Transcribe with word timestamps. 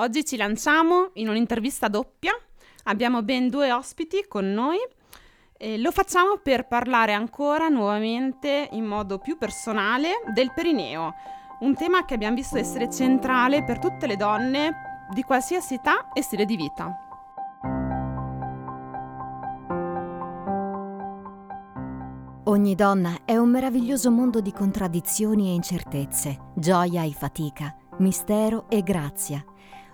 Oggi 0.00 0.24
ci 0.24 0.38
lanciamo 0.38 1.10
in 1.14 1.28
un'intervista 1.28 1.88
doppia. 1.88 2.32
Abbiamo 2.84 3.22
ben 3.22 3.50
due 3.50 3.70
ospiti 3.70 4.24
con 4.26 4.50
noi. 4.50 4.78
E 5.58 5.76
lo 5.76 5.92
facciamo 5.92 6.38
per 6.38 6.66
parlare 6.66 7.12
ancora 7.12 7.68
nuovamente 7.68 8.70
in 8.72 8.86
modo 8.86 9.18
più 9.18 9.36
personale 9.36 10.22
del 10.32 10.54
perineo, 10.54 11.12
un 11.60 11.74
tema 11.74 12.06
che 12.06 12.14
abbiamo 12.14 12.36
visto 12.36 12.56
essere 12.56 12.90
centrale 12.90 13.62
per 13.62 13.78
tutte 13.78 14.06
le 14.06 14.16
donne 14.16 15.08
di 15.12 15.22
qualsiasi 15.22 15.74
età 15.74 16.10
e 16.14 16.22
stile 16.22 16.46
di 16.46 16.56
vita. 16.56 16.98
Ogni 22.44 22.74
donna 22.74 23.18
è 23.26 23.36
un 23.36 23.50
meraviglioso 23.50 24.10
mondo 24.10 24.40
di 24.40 24.50
contraddizioni 24.50 25.50
e 25.50 25.52
incertezze, 25.52 26.52
gioia 26.54 27.04
e 27.04 27.12
fatica, 27.12 27.76
mistero 27.98 28.64
e 28.70 28.82
grazia. 28.82 29.44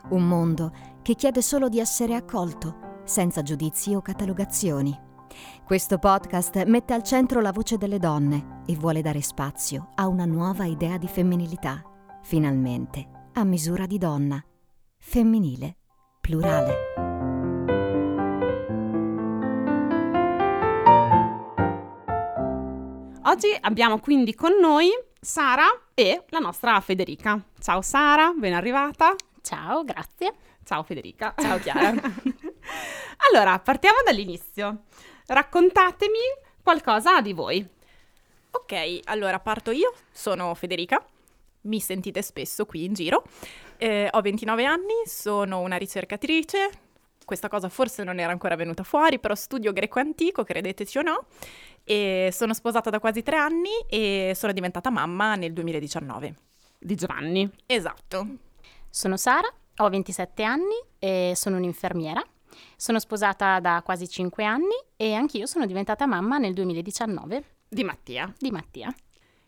Un 0.08 0.28
mondo 0.28 0.72
che 1.02 1.14
chiede 1.14 1.42
solo 1.42 1.68
di 1.68 1.80
essere 1.80 2.14
accolto, 2.14 3.00
senza 3.04 3.42
giudizi 3.42 3.94
o 3.94 4.00
catalogazioni. 4.00 4.96
Questo 5.64 5.98
podcast 5.98 6.64
mette 6.64 6.94
al 6.94 7.02
centro 7.02 7.40
la 7.40 7.50
voce 7.50 7.76
delle 7.76 7.98
donne 7.98 8.62
e 8.66 8.76
vuole 8.76 9.02
dare 9.02 9.20
spazio 9.20 9.90
a 9.96 10.06
una 10.06 10.24
nuova 10.24 10.64
idea 10.64 10.96
di 10.96 11.08
femminilità, 11.08 11.82
finalmente 12.22 13.30
a 13.32 13.44
misura 13.44 13.86
di 13.86 13.98
donna, 13.98 14.42
femminile, 14.96 15.76
plurale. 16.20 16.74
Oggi 23.24 23.48
abbiamo 23.60 23.98
quindi 23.98 24.34
con 24.34 24.52
noi 24.60 24.88
Sara 25.20 25.66
e 25.94 26.24
la 26.28 26.38
nostra 26.38 26.80
Federica. 26.80 27.44
Ciao 27.58 27.82
Sara, 27.82 28.32
ben 28.32 28.54
arrivata. 28.54 29.14
Ciao, 29.46 29.84
grazie. 29.84 30.34
Ciao 30.64 30.82
Federica. 30.82 31.32
Ciao 31.38 31.60
Chiara. 31.60 31.94
allora, 33.30 33.56
partiamo 33.60 33.98
dall'inizio. 34.04 34.86
Raccontatemi 35.24 36.18
qualcosa 36.64 37.20
di 37.20 37.32
voi. 37.32 37.64
Ok, 38.50 39.02
allora 39.04 39.38
parto 39.38 39.70
io. 39.70 39.94
Sono 40.10 40.52
Federica. 40.56 41.00
Mi 41.60 41.78
sentite 41.78 42.22
spesso 42.22 42.66
qui 42.66 42.86
in 42.86 42.94
giro. 42.94 43.22
Eh, 43.76 44.08
ho 44.10 44.20
29 44.20 44.64
anni, 44.64 45.04
sono 45.04 45.60
una 45.60 45.76
ricercatrice, 45.76 46.70
questa 47.24 47.48
cosa 47.48 47.68
forse 47.68 48.02
non 48.02 48.18
era 48.18 48.32
ancora 48.32 48.56
venuta 48.56 48.82
fuori, 48.82 49.20
però 49.20 49.36
studio 49.36 49.72
greco 49.72 50.00
antico, 50.00 50.42
credeteci 50.42 50.98
o 50.98 51.02
no, 51.02 51.26
e 51.84 52.30
sono 52.32 52.52
sposata 52.52 52.90
da 52.90 52.98
quasi 52.98 53.22
tre 53.22 53.36
anni 53.36 53.70
e 53.88 54.32
sono 54.34 54.52
diventata 54.52 54.90
mamma 54.90 55.36
nel 55.36 55.52
2019. 55.52 56.34
Di 56.80 56.94
Giovanni. 56.96 57.48
Esatto. 57.66 58.45
Sono 58.96 59.18
Sara, 59.18 59.46
ho 59.76 59.88
27 59.90 60.42
anni 60.42 60.74
e 60.98 61.34
sono 61.36 61.58
un'infermiera. 61.58 62.24
Sono 62.76 62.98
sposata 62.98 63.60
da 63.60 63.82
quasi 63.84 64.08
5 64.08 64.42
anni 64.42 64.74
e 64.96 65.12
anch'io 65.12 65.44
sono 65.44 65.66
diventata 65.66 66.06
mamma 66.06 66.38
nel 66.38 66.54
2019. 66.54 67.44
Di 67.68 67.84
Mattia. 67.84 68.32
Di 68.38 68.50
Mattia. 68.50 68.90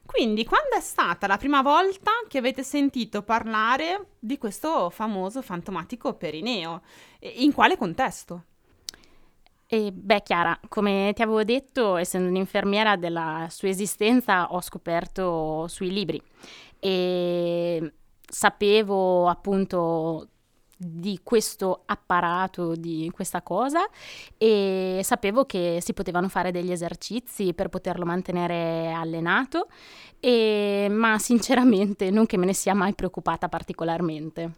Quindi, 0.04 0.44
quando 0.44 0.76
è 0.76 0.80
stata 0.80 1.26
la 1.26 1.38
prima 1.38 1.62
volta 1.62 2.10
che 2.28 2.36
avete 2.36 2.62
sentito 2.62 3.22
parlare 3.22 4.16
di 4.18 4.36
questo 4.36 4.90
famoso 4.90 5.40
fantomatico 5.40 6.12
perineo? 6.12 6.82
In 7.20 7.54
quale 7.54 7.78
contesto? 7.78 8.44
E 9.66 9.90
beh, 9.90 10.22
Chiara, 10.24 10.60
come 10.68 11.12
ti 11.14 11.22
avevo 11.22 11.42
detto, 11.42 11.96
essendo 11.96 12.28
un'infermiera 12.28 12.96
della 12.96 13.46
sua 13.48 13.68
esistenza, 13.68 14.52
ho 14.52 14.60
scoperto 14.60 15.66
sui 15.68 15.90
libri 15.90 16.22
e 16.78 17.94
sapevo 18.28 19.28
appunto 19.28 20.28
di 20.80 21.20
questo 21.24 21.82
apparato, 21.86 22.76
di 22.76 23.10
questa 23.12 23.42
cosa 23.42 23.88
e 24.36 25.00
sapevo 25.02 25.44
che 25.44 25.78
si 25.82 25.92
potevano 25.92 26.28
fare 26.28 26.52
degli 26.52 26.70
esercizi 26.70 27.52
per 27.52 27.68
poterlo 27.68 28.04
mantenere 28.04 28.92
allenato, 28.92 29.68
e, 30.20 30.86
ma 30.88 31.18
sinceramente 31.18 32.10
non 32.10 32.26
che 32.26 32.36
me 32.36 32.46
ne 32.46 32.54
sia 32.54 32.74
mai 32.74 32.94
preoccupata 32.94 33.48
particolarmente. 33.48 34.52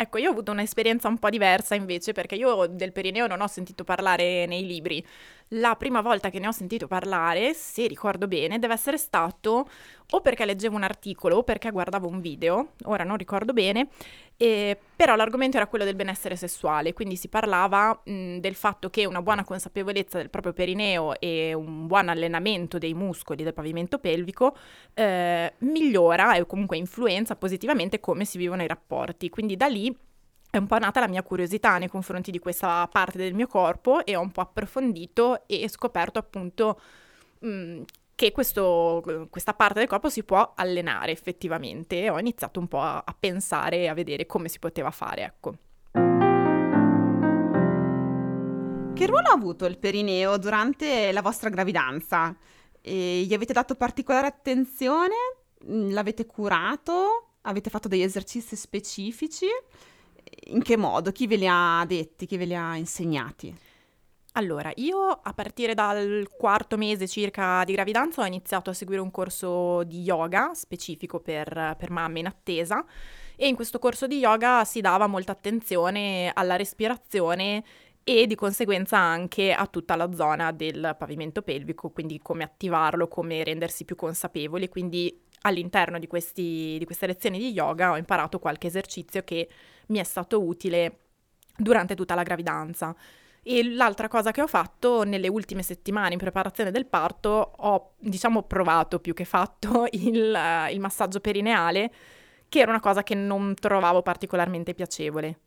Ecco, 0.00 0.18
io 0.18 0.28
ho 0.28 0.32
avuto 0.32 0.52
un'esperienza 0.52 1.08
un 1.08 1.18
po' 1.18 1.28
diversa 1.28 1.74
invece 1.74 2.12
perché 2.12 2.36
io 2.36 2.68
del 2.68 2.92
perineo 2.92 3.26
non 3.26 3.40
ho 3.40 3.48
sentito 3.48 3.82
parlare 3.82 4.46
nei 4.46 4.64
libri. 4.64 5.04
La 5.52 5.76
prima 5.76 6.02
volta 6.02 6.28
che 6.28 6.38
ne 6.38 6.46
ho 6.46 6.52
sentito 6.52 6.86
parlare, 6.86 7.54
se 7.54 7.86
ricordo 7.86 8.28
bene, 8.28 8.58
deve 8.58 8.74
essere 8.74 8.98
stato 8.98 9.66
o 10.10 10.20
perché 10.20 10.44
leggevo 10.44 10.76
un 10.76 10.82
articolo 10.82 11.36
o 11.36 11.42
perché 11.42 11.70
guardavo 11.70 12.06
un 12.06 12.20
video, 12.20 12.72
ora 12.84 13.02
non 13.02 13.16
ricordo 13.16 13.54
bene, 13.54 13.88
eh, 14.36 14.78
però 14.94 15.16
l'argomento 15.16 15.56
era 15.56 15.66
quello 15.66 15.86
del 15.86 15.94
benessere 15.94 16.36
sessuale, 16.36 16.92
quindi 16.92 17.16
si 17.16 17.28
parlava 17.28 17.98
mh, 18.04 18.38
del 18.38 18.54
fatto 18.54 18.90
che 18.90 19.06
una 19.06 19.22
buona 19.22 19.42
consapevolezza 19.42 20.18
del 20.18 20.28
proprio 20.28 20.52
perineo 20.52 21.18
e 21.18 21.54
un 21.54 21.86
buon 21.86 22.10
allenamento 22.10 22.76
dei 22.76 22.92
muscoli 22.92 23.42
del 23.42 23.54
pavimento 23.54 23.98
pelvico 23.98 24.54
eh, 24.92 25.54
migliora 25.58 26.34
e 26.36 26.44
comunque 26.46 26.76
influenza 26.76 27.36
positivamente 27.36 28.00
come 28.00 28.26
si 28.26 28.36
vivono 28.36 28.62
i 28.62 28.66
rapporti. 28.66 29.30
Quindi 29.30 29.56
da 29.56 29.66
lì 29.66 29.94
è 30.50 30.56
un 30.56 30.66
po' 30.66 30.78
nata 30.78 31.00
la 31.00 31.08
mia 31.08 31.22
curiosità 31.22 31.76
nei 31.78 31.88
confronti 31.88 32.30
di 32.30 32.38
questa 32.38 32.88
parte 32.90 33.18
del 33.18 33.34
mio 33.34 33.46
corpo 33.46 34.04
e 34.04 34.16
ho 34.16 34.20
un 34.20 34.30
po' 34.30 34.40
approfondito 34.40 35.46
e 35.46 35.68
scoperto 35.68 36.18
appunto 36.18 36.80
mh, 37.40 37.82
che 38.14 38.32
questo, 38.32 39.28
questa 39.30 39.52
parte 39.52 39.80
del 39.80 39.88
corpo 39.88 40.08
si 40.08 40.24
può 40.24 40.54
allenare 40.56 41.12
effettivamente 41.12 42.02
e 42.02 42.10
ho 42.10 42.18
iniziato 42.18 42.60
un 42.60 42.66
po' 42.66 42.80
a, 42.80 43.02
a 43.04 43.16
pensare 43.18 43.78
e 43.78 43.88
a 43.88 43.94
vedere 43.94 44.26
come 44.26 44.48
si 44.48 44.58
poteva 44.58 44.90
fare, 44.90 45.22
ecco. 45.22 45.54
Che 48.94 49.06
ruolo 49.06 49.28
ha 49.28 49.32
avuto 49.32 49.66
il 49.66 49.78
perineo 49.78 50.38
durante 50.38 51.12
la 51.12 51.22
vostra 51.22 51.50
gravidanza? 51.50 52.36
E 52.80 53.22
gli 53.22 53.34
avete 53.34 53.52
dato 53.52 53.76
particolare 53.76 54.26
attenzione? 54.26 55.14
L'avete 55.66 56.26
curato? 56.26 57.34
Avete 57.42 57.70
fatto 57.70 57.86
degli 57.86 58.02
esercizi 58.02 58.56
specifici? 58.56 59.46
In 60.46 60.62
che 60.62 60.76
modo? 60.76 61.12
Chi 61.12 61.26
ve 61.26 61.36
li 61.36 61.46
ha 61.48 61.84
detti? 61.86 62.26
Chi 62.26 62.36
ve 62.36 62.44
li 62.44 62.54
ha 62.54 62.76
insegnati? 62.76 63.54
Allora, 64.32 64.70
io 64.76 65.08
a 65.08 65.32
partire 65.32 65.74
dal 65.74 66.28
quarto 66.36 66.76
mese 66.76 67.08
circa 67.08 67.64
di 67.64 67.72
gravidanza 67.72 68.22
ho 68.22 68.26
iniziato 68.26 68.70
a 68.70 68.72
seguire 68.72 69.00
un 69.00 69.10
corso 69.10 69.82
di 69.82 70.02
yoga 70.02 70.52
specifico 70.54 71.18
per, 71.18 71.74
per 71.76 71.90
mamme 71.90 72.20
in 72.20 72.26
attesa 72.26 72.84
e 73.34 73.48
in 73.48 73.56
questo 73.56 73.78
corso 73.80 74.06
di 74.06 74.18
yoga 74.18 74.64
si 74.64 74.80
dava 74.80 75.08
molta 75.08 75.32
attenzione 75.32 76.30
alla 76.32 76.56
respirazione 76.56 77.64
e 78.04 78.26
di 78.26 78.34
conseguenza 78.36 78.96
anche 78.96 79.52
a 79.52 79.66
tutta 79.66 79.94
la 79.94 80.12
zona 80.14 80.50
del 80.50 80.94
pavimento 80.96 81.42
pelvico, 81.42 81.90
quindi 81.90 82.20
come 82.20 82.42
attivarlo, 82.42 83.06
come 83.06 83.44
rendersi 83.44 83.84
più 83.84 83.96
consapevoli. 83.96 84.68
Quindi 84.68 85.24
all'interno 85.42 85.98
di, 85.98 86.06
questi, 86.06 86.76
di 86.78 86.84
queste 86.84 87.06
lezioni 87.06 87.38
di 87.38 87.52
yoga 87.52 87.92
ho 87.92 87.96
imparato 87.96 88.38
qualche 88.38 88.66
esercizio 88.66 89.22
che 89.22 89.48
mi 89.86 89.98
è 89.98 90.04
stato 90.04 90.42
utile 90.42 90.98
durante 91.56 91.94
tutta 91.94 92.14
la 92.14 92.22
gravidanza. 92.22 92.94
E 93.42 93.64
l'altra 93.64 94.08
cosa 94.08 94.30
che 94.30 94.42
ho 94.42 94.46
fatto 94.46 95.04
nelle 95.04 95.28
ultime 95.28 95.62
settimane 95.62 96.12
in 96.12 96.18
preparazione 96.18 96.70
del 96.70 96.86
parto, 96.86 97.52
ho 97.56 97.92
diciamo 97.98 98.42
provato 98.42 98.98
più 98.98 99.14
che 99.14 99.24
fatto 99.24 99.86
il, 99.92 100.68
il 100.70 100.80
massaggio 100.80 101.20
perineale, 101.20 101.90
che 102.48 102.60
era 102.60 102.70
una 102.70 102.80
cosa 102.80 103.02
che 103.02 103.14
non 103.14 103.54
trovavo 103.54 104.02
particolarmente 104.02 104.74
piacevole. 104.74 105.38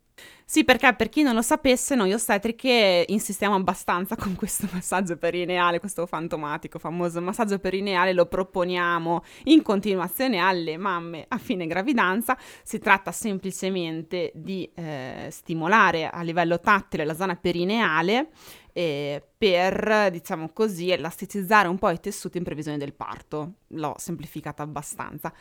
Sì, 0.52 0.66
perché 0.66 0.94
per 0.96 1.08
chi 1.08 1.22
non 1.22 1.34
lo 1.34 1.42
sapesse, 1.42 1.96
noi 1.96 2.12
ostetriche 2.12 3.06
insistiamo 3.08 3.56
abbastanza 3.56 4.18
con 4.18 4.36
questo 4.36 4.68
massaggio 4.74 5.16
perineale, 5.16 5.80
questo 5.80 6.06
fantomatico, 6.06 6.78
famoso 6.78 7.22
massaggio 7.22 7.58
perineale, 7.58 8.12
lo 8.12 8.26
proponiamo 8.26 9.24
in 9.46 9.62
continuazione 9.62 10.40
alle 10.40 10.76
mamme 10.76 11.24
a 11.30 11.38
fine 11.38 11.68
gravidanza. 11.68 12.38
Si 12.64 12.80
tratta 12.80 13.14
semplicemente 13.14 14.32
di 14.36 14.70
eh, 14.76 15.30
stimolare 15.32 16.10
a 16.10 16.22
livello 16.22 16.60
tattile 16.60 17.06
la 17.06 17.16
zona 17.16 17.38
perineale 17.38 18.32
eh, 18.74 19.24
per, 19.38 20.10
diciamo 20.12 20.50
così, 20.52 20.92
elasticizzare 20.92 21.70
un 21.70 21.78
po' 21.78 21.90
i 21.90 22.00
tessuti 22.02 22.38
in 22.38 22.44
previsione 22.44 22.78
del 22.78 22.94
parto. 22.94 23.54
L'ho 23.68 23.96
semplificata 23.98 24.64
abbastanza. 24.64 25.32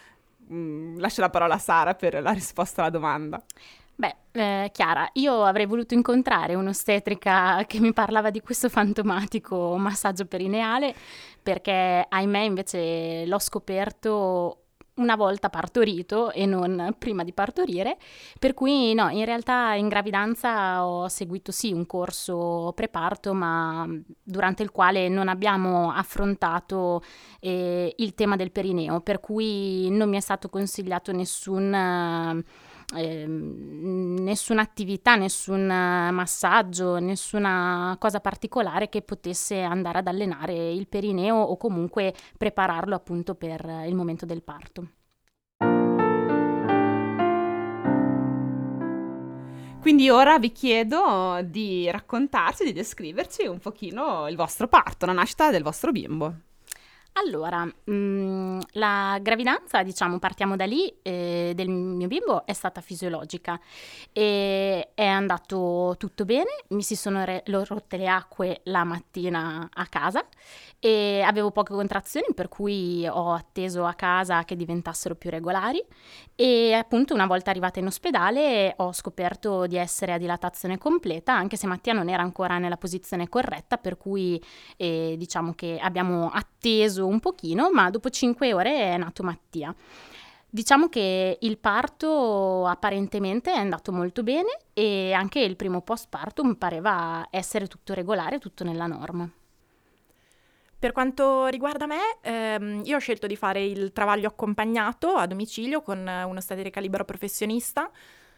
Mm, 0.53 0.99
lascio 0.99 1.21
la 1.21 1.31
parola 1.31 1.55
a 1.55 1.59
Sara 1.59 1.95
per 1.95 2.23
la 2.23 2.31
risposta 2.31 2.83
alla 2.83 2.91
domanda. 2.91 3.43
Beh, 4.01 4.17
eh, 4.33 4.71
Chiara, 4.73 5.11
io 5.15 5.45
avrei 5.45 5.67
voluto 5.67 5.93
incontrare 5.93 6.55
un'ostetrica 6.55 7.65
che 7.67 7.81
mi 7.81 7.93
parlava 7.93 8.31
di 8.31 8.41
questo 8.41 8.71
fantomatico 8.71 9.77
massaggio 9.77 10.25
perineale 10.25 10.95
perché, 11.43 12.07
ahimè, 12.09 12.39
invece 12.39 13.27
l'ho 13.27 13.39
scoperto 13.39 14.63
una 14.95 15.17
volta 15.17 15.51
partorito 15.51 16.31
e 16.31 16.47
non 16.47 16.95
prima 16.99 17.25
di 17.25 17.35
partorire, 17.35 17.99
per 18.39 18.55
cui 18.55 18.95
no, 18.95 19.11
in 19.11 19.27
realtà 19.27 19.75
in 19.75 19.89
gravidanza 19.89 20.87
ho 20.87 21.07
seguito 21.09 21.53
sì 21.53 21.73
un 21.73 21.85
corso 21.85 22.73
preparto, 22.75 23.35
ma 23.35 23.87
durante 24.23 24.63
il 24.63 24.71
quale 24.71 25.11
non 25.11 25.29
abbiamo 25.29 25.93
affrontato 25.93 27.03
eh, 27.39 27.93
il 27.99 28.15
tema 28.15 28.37
del 28.37 28.51
perineo, 28.51 29.01
per 29.01 29.21
cui 29.21 29.91
non 29.91 30.09
mi 30.09 30.17
è 30.17 30.21
stato 30.21 30.49
consigliato 30.49 31.13
nessun 31.13 31.75
eh, 31.75 32.45
nessuna 32.93 34.63
attività, 34.63 35.15
nessun 35.17 35.67
massaggio, 35.67 36.99
nessuna 36.99 37.97
cosa 37.99 38.21
particolare 38.21 38.89
che 38.89 39.03
potesse 39.03 39.61
andare 39.61 39.99
ad 39.99 40.09
allenare 40.09 40.73
il 40.73 40.89
perineo 40.89 41.37
o 41.37 41.57
comunque 41.57 42.15
prepararlo 42.37 42.95
appunto 42.95 43.35
per 43.35 43.85
il 43.87 43.95
momento 43.95 44.27
del 44.27 44.43
parto. 44.43 44.89
Quindi 49.81 50.11
ora 50.11 50.39
vi 50.39 50.53
chiedo 50.53 51.41
di 51.43 51.91
raccontarci, 51.91 52.65
di 52.65 52.73
descriverci 52.73 53.47
un 53.47 53.59
pochino 53.59 54.29
il 54.29 54.37
vostro 54.37 54.69
parto, 54.69 55.07
la 55.07 55.13
nascita 55.13 55.51
del 55.51 55.63
vostro 55.63 55.91
bimbo. 55.91 56.49
Allora, 57.23 57.65
mh, 57.65 57.93
mm, 57.93 58.59
la 58.73 59.19
gravidanza, 59.21 59.83
diciamo, 59.83 60.19
partiamo 60.19 60.57
da 60.57 60.65
lì, 60.65 60.91
eh, 61.03 61.53
del 61.55 61.69
mio 61.69 62.07
bimbo 62.07 62.47
è 62.47 62.55
stata 62.55 62.81
fisiologica 62.81 63.61
e 64.13 64.91
è 64.95 65.05
andato 65.05 65.97
tutto 65.99 66.25
bene, 66.25 66.65
mi 66.69 66.83
si 66.83 66.97
sono 66.97 67.23
re- 67.25 67.43
rotte 67.45 67.99
le 67.99 68.09
acque 68.09 68.61
la 68.65 68.85
mattina 68.85 69.69
a 69.71 69.87
casa 69.87 70.27
e 70.83 71.21
avevo 71.23 71.51
poche 71.51 71.75
contrazioni 71.75 72.29
per 72.35 72.49
cui 72.49 73.07
ho 73.07 73.35
atteso 73.35 73.85
a 73.85 73.93
casa 73.93 74.45
che 74.45 74.57
diventassero 74.57 75.15
più 75.15 75.29
regolari 75.29 75.85
e 76.35 76.73
appunto 76.73 77.13
una 77.13 77.27
volta 77.27 77.51
arrivata 77.51 77.81
in 77.81 77.87
ospedale 77.87 78.73
ho 78.79 78.91
scoperto 78.95 79.67
di 79.67 79.77
essere 79.77 80.15
a 80.15 80.19
dilatazione 80.19 80.79
completa 80.79 81.35
anche 81.35 81.59
se 81.59 81.67
Mattia 81.67 81.93
non 81.93 82.09
era 82.09 82.23
ancora 82.23 82.57
nella 82.57 82.79
posizione 82.79 83.29
corretta 83.29 83.77
per 83.77 83.99
cui 83.99 84.43
eh, 84.79 85.17
diciamo 85.19 85.53
che 85.53 85.79
abbiamo 85.79 86.31
atteso 86.33 87.07
un 87.11 87.21
pochino 87.21 87.71
ma 87.71 87.91
dopo 87.91 88.09
cinque 88.09 88.53
ore 88.53 88.75
è 88.75 88.97
nato 88.97 89.23
Mattia. 89.23 89.75
Diciamo 90.53 90.89
che 90.89 91.39
il 91.41 91.59
parto 91.59 92.67
apparentemente 92.67 93.53
è 93.53 93.57
andato 93.57 93.93
molto 93.93 94.25
bene 94.25 94.59
e 94.73 95.13
anche 95.13 95.39
il 95.39 95.55
primo 95.55 95.81
post 95.81 96.09
partum 96.09 96.55
pareva 96.55 97.29
essere 97.31 97.69
tutto 97.69 97.95
regolare, 97.95 98.41
tutto 98.41 98.65
nella 98.65 98.87
norma. 98.87 99.31
Per 100.77 100.93
quanto 100.93 101.47
riguarda 101.47 101.87
me, 101.87 102.19
ehm, 102.23 102.83
io 102.85 102.97
ho 102.97 103.01
scelto 103.01 103.29
di 103.29 103.37
fare 103.37 103.63
il 103.63 103.93
travaglio 103.93 104.27
accompagnato 104.27 105.11
a 105.11 105.27
domicilio 105.27 105.83
con 105.83 105.99
un'ostetrica 105.99 106.81
libero 106.81 107.05
professionista. 107.05 107.89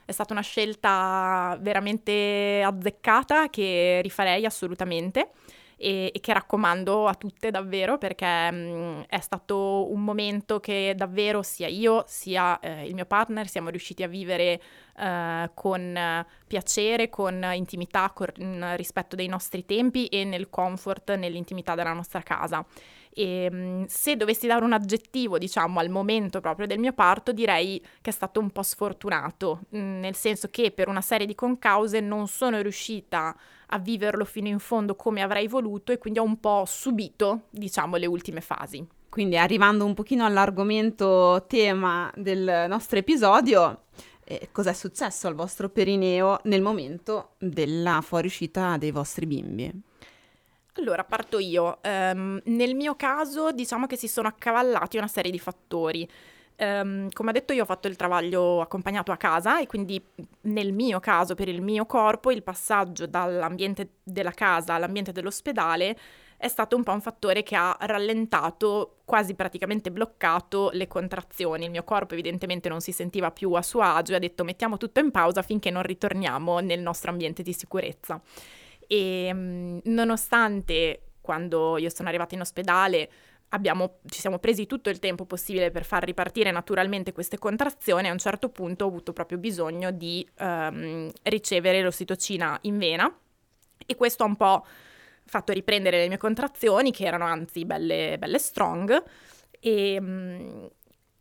È 0.05 0.11
stata 0.13 0.35
una 0.35 0.43
scelta 0.43 1.57
veramente 1.63 2.63
azzeccata 2.63 3.49
che 3.49 4.01
rifarei 4.03 4.45
assolutamente 4.45 5.31
e, 5.83 6.13
e 6.15 6.21
che 6.21 6.33
raccomando 6.33 7.09
a 7.09 7.15
tutte 7.15 7.51
davvero 7.51 7.99
perché 7.99 8.51
mh, 8.51 9.07
è 9.09 9.19
stato 9.19 9.93
un 9.93 10.05
momento 10.05 10.61
che 10.61 10.95
davvero 10.97 11.43
sia 11.43 11.67
io 11.67 12.05
sia 12.07 12.61
eh, 12.61 12.87
il 12.87 12.95
mio 12.95 13.05
partner 13.05 13.49
siamo 13.49 13.69
riusciti 13.69 14.05
a 14.05 14.09
vivere 14.09 14.61
eh, 14.97 15.51
con 15.55 16.25
piacere, 16.47 17.11
con 17.11 17.45
intimità, 17.55 18.11
con 18.15 18.29
rispetto 18.77 19.17
dei 19.17 19.27
nostri 19.27 19.65
tempi 19.65 20.07
e 20.07 20.25
nel 20.25 20.51
comfort, 20.51 21.15
nell'intimità 21.15 21.75
della 21.75 21.93
nostra 21.93 22.21
casa. 22.21 22.65
E 23.15 23.85
se 23.89 24.17
dovessi 24.17 24.47
dare 24.47 24.65
un 24.65 24.73
aggettivo, 24.73 25.37
diciamo, 25.37 25.81
al 25.81 25.91
momento 25.91 26.41
proprio 26.41 26.67
del 26.67 26.79
mio 26.79 26.93
parto, 26.93 27.33
direi 27.33 27.83
che 28.01 28.11
è 28.11 28.13
stato 28.13 28.41
un 28.41 28.51
po' 28.51 28.63
sfortunato, 28.63 29.63
nel 29.71 30.15
senso 30.15 30.49
che 30.49 30.71
per 30.71 30.89
una 30.89 31.03
serie 31.03 31.27
di 31.27 31.35
concause 31.35 32.01
non 32.01 32.27
sono 32.27 32.61
riuscita 32.61 33.35
a 33.73 33.79
viverlo 33.79 34.25
fino 34.25 34.49
in 34.49 34.59
fondo 34.59 34.95
come 34.95 35.23
avrei 35.23 35.49
voluto 35.49 35.93
e 35.93 35.99
quindi 35.99 36.19
ho 36.19 36.25
un 36.25 36.39
po' 36.39 36.65
subito, 36.67 37.45
diciamo, 37.51 37.97
le 37.97 38.07
ultime 38.07 38.41
fasi. 38.41 38.87
Quindi 39.09 39.37
arrivando 39.37 39.85
un 39.85 39.95
pochino 39.95 40.25
all'argomento 40.25 41.45
tema 41.49 42.11
del 42.15 42.67
nostro 42.69 42.99
episodio, 42.99 43.85
eh, 44.25 44.49
cos'è 44.53 44.73
successo 44.73 45.27
al 45.27 45.35
vostro 45.35 45.69
perineo 45.69 46.39
nel 46.45 46.63
momento 46.63 47.31
della 47.39 48.01
fuoriuscita 48.03 48.77
dei 48.77 48.91
vostri 48.91 49.27
bimbi? 49.27 49.71
Allora, 50.77 51.05
parto 51.05 51.39
io. 51.39 51.81
Um, 51.85 52.41
nel 52.45 52.75
mio 52.75 52.95
caso, 52.97 53.53
diciamo 53.53 53.87
che 53.87 53.97
si 53.97 54.09
sono 54.09 54.29
accavallati 54.29 54.97
una 54.97 55.09
serie 55.09 55.31
di 55.31 55.39
fattori. 55.39 56.09
Um, 56.63 57.09
come 57.11 57.31
ho 57.31 57.33
detto 57.33 57.53
io 57.53 57.63
ho 57.63 57.67
fatto 57.67 57.89
il 57.89 57.97
travaglio 57.97 58.61
accompagnato 58.61 59.11
a 59.11 59.17
casa 59.17 59.61
e 59.61 59.67
quindi 59.67 60.01
nel 60.43 60.73
mio 60.73 61.01
caso, 61.01 61.35
per 61.35 61.49
il 61.49 61.61
mio 61.61 61.87
corpo, 61.87 62.31
il 62.31 62.45
passaggio 62.45 63.07
dall'ambiente 63.07 63.95
della 64.05 64.31
casa 64.31 64.75
all'ambiente 64.75 65.11
dell'ospedale 65.11 65.99
è 66.37 66.47
stato 66.47 66.77
un 66.77 66.85
po' 66.85 66.93
un 66.93 67.01
fattore 67.01 67.43
che 67.43 67.57
ha 67.57 67.77
rallentato, 67.81 68.99
quasi 69.05 69.35
praticamente 69.35 69.91
bloccato 69.91 70.71
le 70.73 70.87
contrazioni. 70.87 71.65
Il 71.65 71.71
mio 71.71 71.83
corpo 71.83 72.15
evidentemente 72.15 72.69
non 72.69 72.81
si 72.81 72.93
sentiva 72.93 73.33
più 73.33 73.53
a 73.55 73.63
suo 73.63 73.81
agio 73.81 74.13
e 74.13 74.17
ha 74.17 74.21
detto 74.21 74.45
mettiamo 74.45 74.77
tutto 74.77 75.01
in 75.01 75.11
pausa 75.11 75.43
finché 75.43 75.71
non 75.71 75.83
ritorniamo 75.83 76.61
nel 76.61 76.81
nostro 76.81 77.11
ambiente 77.11 77.43
di 77.43 77.53
sicurezza. 77.53 78.21
E 78.87 79.31
um, 79.33 79.81
nonostante 79.85 81.07
quando 81.21 81.79
io 81.79 81.89
sono 81.89 82.09
arrivata 82.09 82.35
in 82.35 82.41
ospedale 82.41 83.11
abbiamo, 83.55 83.99
ci 84.07 84.21
siamo 84.21 84.39
presi 84.39 84.67
tutto 84.67 84.91
il 84.91 84.99
tempo 84.99 85.25
possibile 85.25 85.71
per 85.71 85.85
far 85.85 86.05
ripartire 86.05 86.51
naturalmente 86.51 87.13
queste 87.13 87.39
contrazioni, 87.39 88.09
a 88.09 88.13
un 88.13 88.19
certo 88.19 88.49
punto 88.49 88.85
ho 88.85 88.89
avuto 88.89 89.13
proprio 89.13 89.39
bisogno 89.39 89.91
di 89.91 90.27
um, 90.39 91.11
ricevere 91.23 91.83
l'ossitocina 91.83 92.59
in 92.63 92.79
vena. 92.79 93.19
E 93.85 93.97
questo 93.97 94.23
ha 94.23 94.27
un 94.27 94.37
po' 94.37 94.65
fatto 95.25 95.53
riprendere 95.53 95.99
le 95.99 96.09
mie 96.09 96.19
contrazioni, 96.19 96.93
che 96.93 97.05
erano 97.05 97.25
anzi 97.25 97.65
belle, 97.65 98.17
belle 98.19 98.39
strong, 98.39 99.03
e 99.61 99.97
um, 99.99 100.69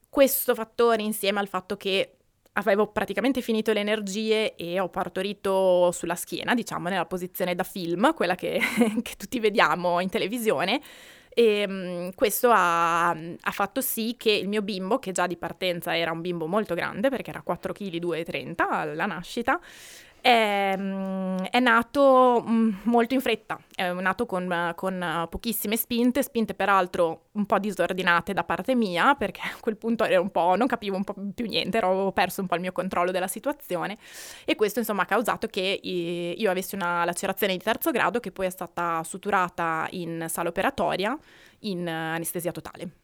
questo 0.10 0.56
fattore 0.56 1.02
insieme 1.02 1.40
al 1.40 1.48
fatto 1.48 1.76
che 1.78 2.16
avevo 2.54 2.88
praticamente 2.88 3.42
finito 3.42 3.72
le 3.72 3.80
energie 3.80 4.56
e 4.56 4.80
ho 4.80 4.90
partorito 4.90 5.92
sulla 5.92 6.16
schiena, 6.16 6.54
diciamo 6.54 6.90
nella 6.90 7.06
posizione 7.06 7.56
da 7.56 7.64
film, 7.64 8.14
quella 8.14 8.36
che, 8.36 8.60
che 9.02 9.16
tutti 9.16 9.40
vediamo 9.40 10.00
in 10.00 10.10
televisione, 10.10 10.82
e 11.34 11.66
um, 11.68 12.14
questo 12.14 12.50
ha, 12.52 13.10
ha, 13.10 13.52
fatto 13.52 13.80
sì 13.80 14.16
che 14.18 14.32
il 14.32 14.50
mio 14.50 14.62
bimbo, 14.62 15.00
che 15.00 15.12
già 15.12 15.28
di 15.28 15.38
partenza 15.38 15.96
era 15.96 16.12
un 16.12 16.20
bimbo 16.20 16.46
molto 16.46 16.74
grande 16.74 17.10
perché 17.10 17.30
era 17.30 17.42
4 17.42 17.72
kg 17.72 17.96
2,30 18.02 18.54
alla 18.70 19.06
nascita, 19.06 19.60
è, 20.22 20.78
è 21.50 21.60
nato 21.60 22.46
mm, 22.48 22.70
molto 22.84 23.14
in 23.16 23.22
fretta, 23.22 23.60
è 23.76 23.92
nato 23.92 24.26
con, 24.26 24.74
con, 24.76 25.28
pochissime 25.30 25.76
spinte, 25.76 26.22
spinte 26.22 26.54
peraltro 26.54 27.30
un 27.32 27.46
po' 27.46 27.58
disordinate 27.58 28.34
da 28.34 28.44
parte 28.44 28.76
mia, 28.76 29.16
perché 29.16 29.42
a 29.42 29.60
quel 29.60 29.78
punto 29.78 30.06
non 30.08 30.68
capivo 30.68 30.96
un 30.96 31.04
po' 31.04 31.16
più 31.34 31.48
niente, 31.48 31.78
ero 31.78 32.12
perso 32.12 32.42
un 32.42 32.48
po' 32.48 32.56
il 32.56 32.62
mio 32.62 32.72
controllo 32.72 33.12
della 33.12 33.28
situazione 33.28 33.98
e 34.46 34.56
questo 34.56 34.80
insomma 34.80 35.02
ha 35.04 35.06
causato 35.06 35.48
che 35.48 35.80
io 35.82 36.50
avessi 36.52 36.76
una 36.76 37.04
lacerazione 37.04 37.54
di 37.58 37.64
terzo 37.64 37.92
grado 37.92 38.20
che 38.20 38.32
poi 38.32 38.46
è 38.46 38.52
stata 38.52 39.04
suturata 39.04 39.88
in 39.92 40.26
sala 40.30 40.50
operatoria 40.50 41.18
in 41.62 41.88
anestesia 41.88 42.52
totale. 42.52 43.01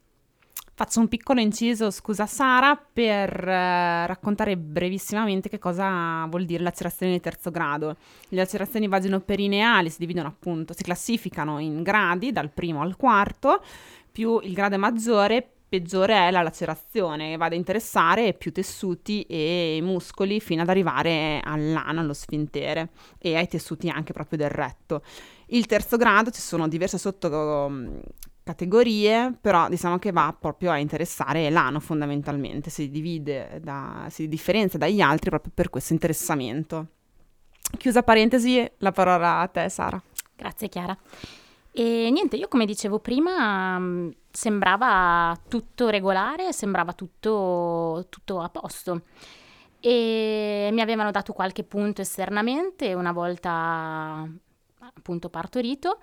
Faccio 0.79 0.99
un 0.99 1.07
piccolo 1.07 1.39
inciso, 1.39 1.89
scusa 1.89 2.27
Sara, 2.27 2.75
per 2.75 3.47
eh, 3.47 4.05
raccontare 4.05 4.55
brevissimamente 4.57 5.49
che 5.49 5.57
cosa 5.57 6.27
vuol 6.27 6.45
dire 6.45 6.61
lacerazione 6.61 7.13
di 7.13 7.19
terzo 7.19 7.49
grado. 7.49 7.95
Le 8.27 8.37
lacerazioni 8.37 8.87
vagino-perineali 8.87 9.89
si 9.89 9.97
dividono 9.97 10.27
appunto, 10.27 10.75
si 10.75 10.83
classificano 10.83 11.57
in 11.57 11.81
gradi, 11.81 12.31
dal 12.31 12.51
primo 12.51 12.83
al 12.83 12.95
quarto, 12.95 13.59
più 14.11 14.39
il 14.43 14.53
grado 14.53 14.75
è 14.75 14.77
maggiore, 14.77 15.49
peggiore 15.67 16.27
è 16.27 16.29
la 16.29 16.43
lacerazione, 16.43 17.37
va 17.37 17.47
ad 17.47 17.53
interessare 17.53 18.35
più 18.35 18.51
tessuti 18.51 19.23
e 19.23 19.79
muscoli 19.81 20.39
fino 20.39 20.61
ad 20.61 20.69
arrivare 20.69 21.41
all'ano, 21.43 22.01
allo 22.01 22.13
sfintere 22.13 22.89
e 23.17 23.35
ai 23.35 23.47
tessuti 23.47 23.89
anche 23.89 24.13
proprio 24.13 24.37
del 24.37 24.51
retto. 24.51 25.01
Il 25.47 25.65
terzo 25.65 25.97
grado 25.97 26.29
ci 26.29 26.39
sono 26.41 26.67
diverse 26.67 26.99
sotto 26.99 27.71
categorie, 28.47 29.33
però 29.39 29.67
diciamo 29.67 29.99
che 29.99 30.13
va 30.13 30.33
proprio 30.37 30.71
a 30.71 30.77
interessare 30.77 31.49
l'ano 31.49 31.81
fondamentalmente, 31.81 32.69
si 32.69 32.89
divide, 32.89 33.59
da, 33.61 34.07
si 34.09 34.29
differenzia 34.29 34.79
dagli 34.79 35.01
altri 35.01 35.29
proprio 35.29 35.51
per 35.53 35.69
questo 35.69 35.91
interessamento. 35.91 36.87
Chiusa 37.77 38.03
parentesi, 38.03 38.65
la 38.77 38.93
parola 38.93 39.39
a 39.39 39.47
te 39.47 39.67
Sara. 39.67 40.01
Grazie 40.35 40.69
Chiara. 40.69 40.97
E 41.71 42.09
niente, 42.09 42.37
io 42.37 42.47
come 42.47 42.65
dicevo 42.65 42.99
prima 42.99 43.77
mm, 43.77 44.09
sembrava 44.31 45.37
tutto 45.49 45.89
regolare, 45.89 46.53
sembrava 46.53 46.93
tutto, 46.93 48.05
tutto 48.09 48.39
a 48.39 48.49
posto 48.49 49.01
e 49.79 50.69
mi 50.71 50.81
avevano 50.81 51.11
dato 51.11 51.33
qualche 51.33 51.63
punto 51.63 52.01
esternamente 52.01 52.93
una 52.93 53.11
volta 53.11 54.27
appunto 54.79 55.29
partorito 55.29 55.99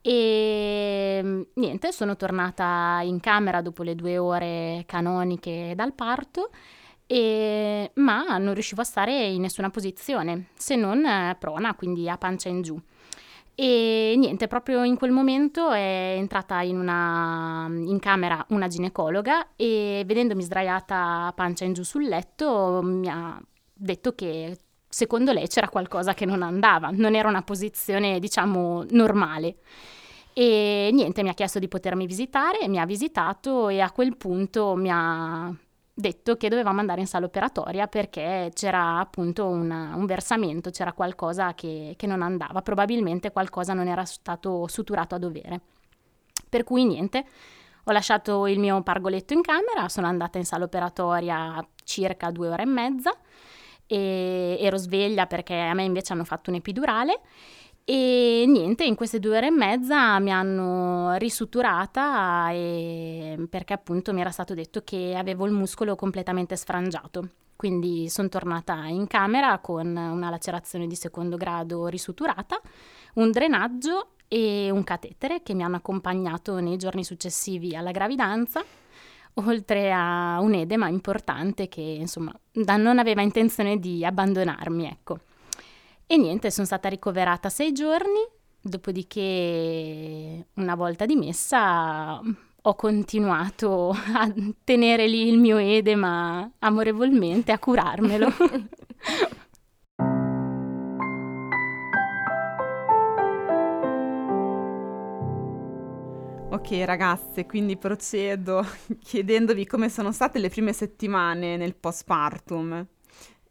e 0.00 1.20
mm, 1.22 1.42
niente, 1.54 1.92
sono 1.92 2.16
tornata 2.16 3.00
in 3.02 3.20
camera 3.20 3.60
dopo 3.60 3.82
le 3.82 3.94
due 3.94 4.18
ore 4.18 4.84
canoniche 4.86 5.72
dal 5.74 5.94
parto, 5.94 6.50
e, 7.06 7.90
ma 7.94 8.38
non 8.38 8.52
riuscivo 8.54 8.82
a 8.82 8.84
stare 8.84 9.26
in 9.26 9.40
nessuna 9.40 9.70
posizione, 9.70 10.48
se 10.54 10.76
non 10.76 11.04
eh, 11.04 11.36
prona, 11.38 11.74
quindi 11.74 12.08
a 12.08 12.18
pancia 12.18 12.48
in 12.48 12.62
giù. 12.62 12.80
E 13.54 14.14
niente, 14.16 14.46
proprio 14.46 14.84
in 14.84 14.96
quel 14.96 15.10
momento 15.10 15.72
è 15.72 16.14
entrata 16.16 16.60
in, 16.60 16.78
una, 16.78 17.66
in 17.68 17.98
camera 17.98 18.44
una 18.50 18.68
ginecologa 18.68 19.48
e 19.56 20.04
vedendomi 20.06 20.42
sdraiata 20.42 21.26
a 21.26 21.32
pancia 21.32 21.64
in 21.64 21.72
giù 21.72 21.82
sul 21.82 22.06
letto 22.06 22.80
mi 22.84 23.08
ha 23.08 23.36
detto 23.74 24.14
che 24.14 24.56
secondo 24.88 25.32
lei 25.32 25.46
c'era 25.46 25.68
qualcosa 25.68 26.14
che 26.14 26.24
non 26.24 26.42
andava, 26.42 26.90
non 26.92 27.14
era 27.14 27.28
una 27.28 27.42
posizione, 27.42 28.18
diciamo, 28.18 28.84
normale. 28.90 29.56
E 30.32 30.90
niente, 30.92 31.22
mi 31.22 31.28
ha 31.28 31.34
chiesto 31.34 31.58
di 31.58 31.68
potermi 31.68 32.06
visitare, 32.06 32.68
mi 32.68 32.78
ha 32.78 32.86
visitato 32.86 33.68
e 33.68 33.80
a 33.80 33.90
quel 33.90 34.16
punto 34.16 34.76
mi 34.76 34.88
ha 34.90 35.52
detto 35.92 36.36
che 36.36 36.48
dovevamo 36.48 36.78
andare 36.78 37.00
in 37.00 37.08
sala 37.08 37.26
operatoria 37.26 37.88
perché 37.88 38.52
c'era 38.54 39.00
appunto 39.00 39.48
una, 39.48 39.96
un 39.96 40.06
versamento, 40.06 40.70
c'era 40.70 40.92
qualcosa 40.92 41.54
che, 41.54 41.94
che 41.96 42.06
non 42.06 42.22
andava, 42.22 42.62
probabilmente 42.62 43.32
qualcosa 43.32 43.74
non 43.74 43.88
era 43.88 44.04
stato 44.04 44.68
suturato 44.68 45.16
a 45.16 45.18
dovere. 45.18 45.60
Per 46.48 46.62
cui 46.62 46.84
niente, 46.84 47.24
ho 47.82 47.90
lasciato 47.90 48.46
il 48.46 48.60
mio 48.60 48.80
pargoletto 48.82 49.32
in 49.32 49.42
camera, 49.42 49.88
sono 49.88 50.06
andata 50.06 50.38
in 50.38 50.44
sala 50.44 50.64
operatoria 50.64 51.66
circa 51.82 52.30
due 52.30 52.48
ore 52.48 52.62
e 52.62 52.66
mezza 52.66 53.12
e 53.88 54.56
ero 54.60 54.76
sveglia 54.76 55.26
perché 55.26 55.58
a 55.58 55.74
me 55.74 55.82
invece 55.82 56.12
hanno 56.12 56.24
fatto 56.24 56.50
un 56.50 56.56
epidurale 56.56 57.20
e 57.90 58.44
niente, 58.46 58.84
in 58.84 58.94
queste 58.94 59.18
due 59.18 59.38
ore 59.38 59.46
e 59.46 59.50
mezza 59.50 60.18
mi 60.18 60.30
hanno 60.30 61.14
risuturata 61.14 62.50
e... 62.50 63.46
perché 63.48 63.72
appunto 63.72 64.12
mi 64.12 64.20
era 64.20 64.30
stato 64.30 64.52
detto 64.52 64.82
che 64.84 65.14
avevo 65.16 65.46
il 65.46 65.52
muscolo 65.52 65.96
completamente 65.96 66.54
sfrangiato. 66.54 67.30
Quindi 67.56 68.10
sono 68.10 68.28
tornata 68.28 68.84
in 68.88 69.06
camera 69.06 69.58
con 69.60 69.86
una 69.86 70.28
lacerazione 70.28 70.86
di 70.86 70.94
secondo 70.96 71.38
grado 71.38 71.86
risuturata, 71.86 72.60
un 73.14 73.30
drenaggio 73.30 74.10
e 74.28 74.68
un 74.70 74.84
catetere 74.84 75.42
che 75.42 75.54
mi 75.54 75.62
hanno 75.62 75.76
accompagnato 75.76 76.60
nei 76.60 76.76
giorni 76.76 77.02
successivi 77.02 77.74
alla 77.74 77.90
gravidanza, 77.90 78.62
oltre 79.44 79.92
a 79.92 80.38
un 80.40 80.54
edema 80.54 80.88
importante 80.88 81.68
che 81.68 81.80
insomma 81.80 82.32
non 82.76 82.98
aveva 82.98 83.22
intenzione 83.22 83.78
di 83.78 84.04
abbandonarmi, 84.04 84.86
ecco. 84.86 85.20
E 86.06 86.16
niente, 86.16 86.50
sono 86.50 86.66
stata 86.66 86.88
ricoverata 86.88 87.48
sei 87.48 87.72
giorni, 87.72 88.26
dopodiché 88.60 90.46
una 90.54 90.74
volta 90.74 91.04
dimessa 91.04 92.20
ho 92.60 92.74
continuato 92.74 93.90
a 93.90 94.32
tenere 94.64 95.06
lì 95.06 95.28
il 95.28 95.38
mio 95.38 95.58
edema 95.58 96.50
amorevolmente, 96.58 97.52
a 97.52 97.58
curarmelo. 97.58 98.28
Ok 106.58 106.82
ragazze, 106.84 107.46
quindi 107.46 107.76
procedo 107.76 108.66
chiedendovi 108.98 109.64
come 109.64 109.88
sono 109.88 110.10
state 110.10 110.40
le 110.40 110.48
prime 110.48 110.72
settimane 110.72 111.56
nel 111.56 111.76
postpartum 111.76 112.84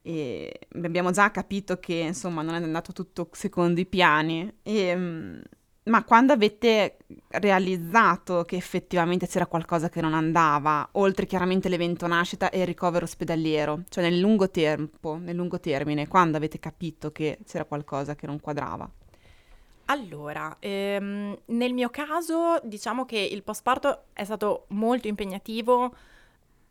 e 0.02 0.60
abbiamo 0.84 1.12
già 1.12 1.32
capito 1.32 1.80
che 1.80 1.94
insomma 1.94 2.42
non 2.42 2.56
è 2.56 2.62
andato 2.62 2.92
tutto 2.92 3.30
secondo 3.32 3.80
i 3.80 3.86
piani, 3.86 4.54
e, 4.62 4.94
mm, 4.94 5.40
ma 5.86 6.04
quando 6.04 6.34
avete 6.34 6.98
realizzato 7.30 8.44
che 8.44 8.58
effettivamente 8.58 9.26
c'era 9.26 9.46
qualcosa 9.48 9.88
che 9.88 10.02
non 10.02 10.14
andava, 10.14 10.90
oltre 10.94 11.26
chiaramente 11.26 11.70
l'evento 11.70 12.08
nascita 12.08 12.50
e 12.50 12.60
il 12.60 12.66
ricovero 12.66 13.06
ospedaliero, 13.06 13.84
cioè 13.88 14.04
nel 14.04 14.20
lungo 14.20 14.50
tempo, 14.52 15.16
nel 15.16 15.36
lungo 15.36 15.62
termine, 15.62 16.10
quando 16.10 16.36
avete 16.36 16.60
capito 16.60 17.14
che 17.14 17.40
c'era 17.46 17.64
qualcosa 17.64 18.16
che 18.16 18.28
non 18.28 18.42
quadrava? 18.42 18.92
Allora, 19.89 20.58
ehm, 20.60 21.38
nel 21.46 21.74
mio 21.74 21.89
caso 21.89 22.60
diciamo 22.63 23.06
che 23.06 23.20
il 23.20 23.44
postparto 23.44 24.06
è 24.13 24.25
stato 24.25 24.65
molto 24.70 25.08
impegnativo 25.08 25.94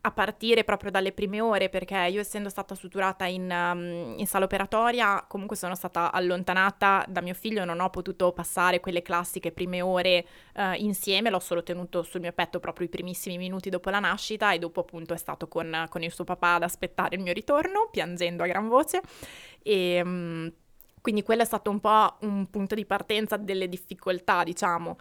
a 0.01 0.11
partire 0.11 0.63
proprio 0.63 0.91
dalle 0.91 1.11
prime 1.11 1.41
ore, 1.41 1.69
perché 1.69 1.95
io 1.95 2.21
essendo 2.21 2.47
stata 2.49 2.75
suturata 2.75 3.25
in, 3.25 3.49
um, 3.51 4.13
in, 4.17 4.27
sala 4.27 4.45
operatoria, 4.45 5.25
comunque 5.27 5.57
sono 5.57 5.75
stata 5.75 6.11
allontanata 6.11 7.03
da 7.09 7.21
mio 7.21 7.33
figlio, 7.33 7.65
non 7.65 7.79
ho 7.81 7.89
potuto 7.89 8.31
passare 8.31 8.79
quelle 8.79 9.01
classiche 9.01 9.51
prime 9.51 9.81
ore 9.81 10.25
uh, 10.55 10.73
insieme, 10.75 11.29
l'ho 11.29 11.39
solo 11.39 11.63
tenuto 11.63 12.03
sul 12.03 12.21
mio 12.21 12.31
petto 12.31 12.59
proprio 12.59 12.85
i 12.85 12.89
primissimi 12.89 13.37
minuti 13.37 13.69
dopo 13.69 13.89
la 13.89 13.99
nascita 13.99 14.53
e 14.53 14.59
dopo 14.59 14.81
appunto 14.81 15.13
è 15.13 15.17
stato 15.17 15.47
con, 15.47 15.87
con 15.89 16.03
il 16.03 16.11
suo 16.13 16.23
papà 16.23 16.53
ad 16.53 16.63
aspettare 16.63 17.15
il 17.15 17.21
mio 17.21 17.33
ritorno, 17.33 17.89
piangendo 17.91 18.43
a 18.43 18.47
gran 18.47 18.67
voce. 18.67 19.01
E... 19.63 20.01
Um, 20.01 20.53
quindi 21.07 21.23
quello 21.23 21.43
è 21.43 21.45
stato 21.45 21.69
un 21.69 21.79
po' 21.79 22.17
un 22.23 22.49
punto 22.49 22.75
di 22.75 22.85
partenza 22.85 23.37
delle 23.37 23.69
difficoltà, 23.69 24.43
diciamo. 24.43 24.97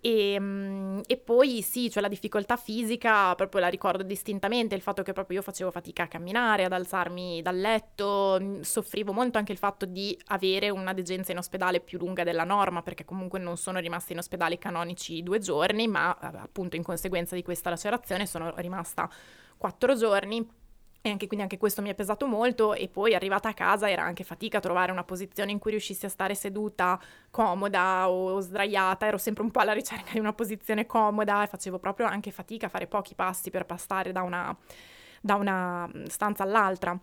E, 0.00 0.34
ehm, 0.34 1.00
e, 1.04 1.16
poi 1.16 1.62
sì, 1.62 1.90
cioè 1.90 2.00
la 2.00 2.06
difficoltà 2.06 2.56
fisica, 2.56 3.34
proprio 3.34 3.62
la 3.62 3.66
ricordo 3.66 4.04
distintamente, 4.04 4.76
il 4.76 4.82
fatto 4.82 5.02
che 5.02 5.12
proprio 5.12 5.38
io 5.38 5.42
facevo 5.42 5.72
fatica 5.72 6.04
a 6.04 6.06
camminare, 6.06 6.62
ad 6.62 6.70
alzarmi 6.72 7.42
dal 7.42 7.58
letto, 7.58 8.38
mm, 8.40 8.60
soffrivo 8.60 9.12
molto 9.12 9.38
anche 9.38 9.50
il 9.50 9.58
fatto 9.58 9.84
di 9.84 10.16
avere 10.26 10.70
una 10.70 10.92
degenza 10.92 11.32
in 11.32 11.38
ospedale 11.38 11.80
più 11.80 11.98
lunga 11.98 12.22
della 12.22 12.44
norma, 12.44 12.82
perché 12.82 13.04
comunque 13.04 13.40
non 13.40 13.56
sono 13.56 13.80
rimasta 13.80 14.12
in 14.12 14.20
ospedale 14.20 14.58
canonici 14.58 15.24
due 15.24 15.40
giorni, 15.40 15.88
ma 15.88 16.16
appunto 16.16 16.76
in 16.76 16.84
conseguenza 16.84 17.34
di 17.34 17.42
questa 17.42 17.68
lacerazione 17.68 18.26
sono 18.26 18.52
rimasta 18.58 19.10
quattro 19.56 19.96
giorni 19.96 20.57
e 21.00 21.10
anche, 21.10 21.26
quindi 21.26 21.44
anche 21.44 21.58
questo 21.58 21.80
mi 21.80 21.90
è 21.90 21.94
pesato 21.94 22.26
molto 22.26 22.74
e 22.74 22.88
poi 22.88 23.14
arrivata 23.14 23.48
a 23.48 23.54
casa 23.54 23.88
era 23.88 24.02
anche 24.02 24.24
fatica 24.24 24.60
trovare 24.60 24.90
una 24.90 25.04
posizione 25.04 25.52
in 25.52 25.58
cui 25.58 25.70
riuscissi 25.70 26.06
a 26.06 26.08
stare 26.08 26.34
seduta, 26.34 27.00
comoda 27.30 28.10
o 28.10 28.40
sdraiata, 28.40 29.06
ero 29.06 29.18
sempre 29.18 29.44
un 29.44 29.50
po' 29.50 29.60
alla 29.60 29.72
ricerca 29.72 30.12
di 30.12 30.18
una 30.18 30.32
posizione 30.32 30.86
comoda 30.86 31.44
e 31.44 31.46
facevo 31.46 31.78
proprio 31.78 32.06
anche 32.06 32.30
fatica 32.30 32.66
a 32.66 32.68
fare 32.68 32.86
pochi 32.86 33.14
passi 33.14 33.50
per 33.50 33.64
passare 33.64 34.12
da 34.12 34.22
una, 34.22 34.56
da 35.20 35.36
una 35.36 35.88
stanza 36.08 36.42
all'altra. 36.42 36.98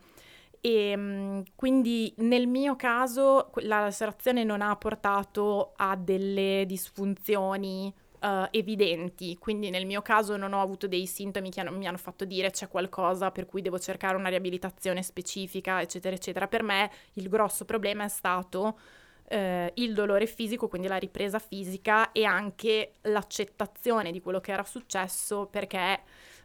E 0.59 0.89
ehm, 0.89 1.43
quindi 1.55 2.13
nel 2.17 2.47
mio 2.47 2.75
caso 2.75 3.51
la 3.57 3.81
lacerazione 3.81 4.43
non 4.43 4.61
ha 4.61 4.75
portato 4.75 5.73
a 5.75 5.95
delle 5.95 6.65
disfunzioni 6.65 7.93
uh, 8.25 8.47
evidenti, 8.49 9.37
quindi 9.37 9.69
nel 9.69 9.85
mio 9.85 10.01
caso 10.01 10.35
non 10.35 10.53
ho 10.53 10.61
avuto 10.61 10.87
dei 10.87 11.05
sintomi 11.05 11.51
che 11.51 11.69
mi 11.69 11.87
hanno 11.87 11.97
fatto 11.97 12.25
dire 12.25 12.49
c'è 12.49 12.67
qualcosa 12.67 13.31
per 13.31 13.45
cui 13.45 13.61
devo 13.61 13.77
cercare 13.77 14.15
una 14.15 14.29
riabilitazione 14.29 15.03
specifica, 15.03 15.81
eccetera, 15.81 16.15
eccetera. 16.15 16.47
Per 16.47 16.63
me 16.63 16.89
il 17.13 17.29
grosso 17.29 17.65
problema 17.65 18.03
è 18.03 18.09
stato 18.09 18.79
uh, 19.29 19.37
il 19.75 19.93
dolore 19.93 20.25
fisico, 20.25 20.67
quindi 20.67 20.87
la 20.87 20.97
ripresa 20.97 21.37
fisica 21.39 22.11
e 22.11 22.25
anche 22.25 22.95
l'accettazione 23.01 24.11
di 24.11 24.21
quello 24.21 24.39
che 24.39 24.51
era 24.51 24.63
successo, 24.63 25.45
perché 25.45 26.01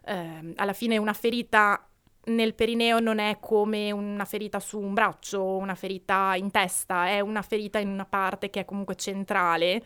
uh, 0.07 0.53
alla 0.57 0.75
fine 0.75 0.99
una 0.99 1.15
ferita 1.15 1.85
nel 2.23 2.55
perineo 2.55 3.01
non 3.01 3.19
è 3.19 3.39
come 3.41 3.91
una 3.91 4.27
ferita 4.27 4.61
su 4.61 4.79
un 4.79 4.93
braccio 4.93 5.39
o 5.39 5.57
una 5.57 5.75
ferita 5.75 6.35
in 6.37 6.51
testa, 6.51 7.09
è 7.09 7.21
una 7.21 7.41
ferita 7.41 7.79
in 7.79 7.89
una 7.89 8.05
parte 8.05 8.51
che 8.51 8.61
è 8.61 8.65
comunque 8.67 8.95
centrale 8.95 9.83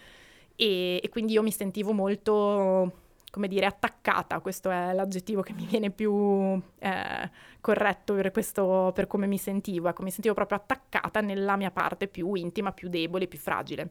e, 0.57 1.01
e 1.03 1.09
quindi 1.09 1.33
io 1.33 1.43
mi 1.43 1.53
sentivo 1.53 1.93
molto 1.93 3.03
come 3.35 3.49
dire, 3.49 3.67
attaccata, 3.67 4.39
questo 4.39 4.71
è 4.71 4.93
l'aggettivo 4.93 5.43
che 5.43 5.53
mi 5.55 5.67
viene 5.67 5.91
più 5.91 6.57
eh, 6.79 7.31
corretto 7.61 8.15
per, 8.15 8.31
questo, 8.31 8.93
per 8.95 9.09
come 9.09 9.27
mi 9.27 9.39
sentivo, 9.39 9.89
ecco, 9.89 10.05
mi 10.05 10.13
sentivo 10.13 10.35
proprio 10.35 10.59
attaccata 10.59 11.21
nella 11.21 11.57
mia 11.57 11.73
parte 11.73 12.07
più 12.07 12.35
intima, 12.35 12.71
più 12.71 12.89
debole, 12.89 13.27
più 13.27 13.41
fragile. 13.41 13.91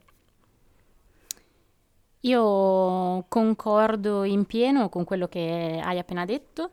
Io 2.22 3.26
concordo 3.28 4.24
in 4.24 4.46
pieno 4.46 4.88
con 4.88 5.04
quello 5.04 5.28
che 5.28 5.82
hai 5.84 6.00
appena 6.00 6.24
detto 6.24 6.72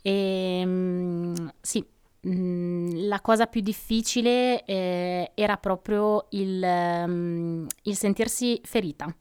e 0.00 0.62
mm, 0.64 1.34
sì, 1.60 1.86
la 2.20 3.20
cosa 3.20 3.46
più 3.46 3.60
difficile 3.60 4.64
eh, 4.64 5.30
era 5.34 5.56
proprio 5.56 6.26
il, 6.30 6.60
um, 6.62 7.66
il 7.82 7.96
sentirsi 7.96 8.60
ferita 8.64 9.14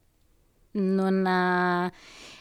non, 0.78 1.92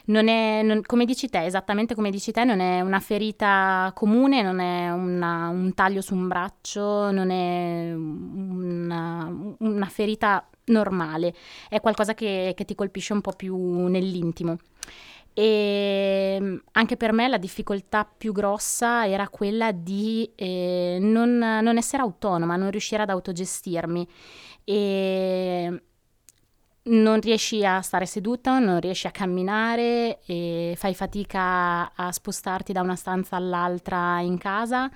non 0.04 0.28
è, 0.28 0.62
non, 0.62 0.82
come 0.84 1.04
dici 1.04 1.28
te, 1.28 1.44
esattamente 1.44 1.94
come 1.94 2.10
dici 2.10 2.32
te, 2.32 2.44
non 2.44 2.60
è 2.60 2.80
una 2.80 3.00
ferita 3.00 3.90
comune, 3.94 4.42
non 4.42 4.60
è 4.60 4.90
una, 4.90 5.48
un 5.48 5.72
taglio 5.75 6.00
su 6.00 6.14
un 6.14 6.28
braccio, 6.28 7.10
non 7.10 7.30
è 7.30 7.92
una, 7.94 9.54
una 9.58 9.86
ferita 9.86 10.46
normale, 10.66 11.34
è 11.68 11.80
qualcosa 11.80 12.14
che, 12.14 12.52
che 12.56 12.64
ti 12.64 12.75
colpisce 12.75 13.12
un 13.12 13.20
po' 13.20 13.32
più 13.32 13.56
nell'intimo. 13.86 14.58
E 15.38 16.62
anche 16.73 16.97
per 16.97 17.12
me 17.12 17.28
la 17.28 17.37
difficoltà 17.37 18.07
più 18.07 18.33
grossa 18.33 19.07
era 19.07 19.28
quella 19.28 19.71
di 19.71 20.33
eh, 20.35 20.97
non, 20.99 21.37
non, 21.37 21.76
essere 21.76 22.02
autonoma, 22.02 22.57
non 22.57 22.71
riuscire 22.71 23.02
ad 23.02 23.11
autogestirmi. 23.11 24.09
E 24.64 25.83
non 26.85 27.21
riesci 27.21 27.66
a 27.66 27.83
stare 27.83 28.07
seduta, 28.07 28.59
non 28.61 28.81
riesci 28.81 29.07
a 29.07 29.11
camminare 29.11 30.21
fai 30.75 30.95
fatica 30.95 31.93
a 31.95 32.11
spostarti 32.11 32.73
da 32.73 32.81
una 32.81 32.97
stanza 32.97 33.37
all'altra 33.37 34.21
in 34.21 34.38
casa 34.38 34.90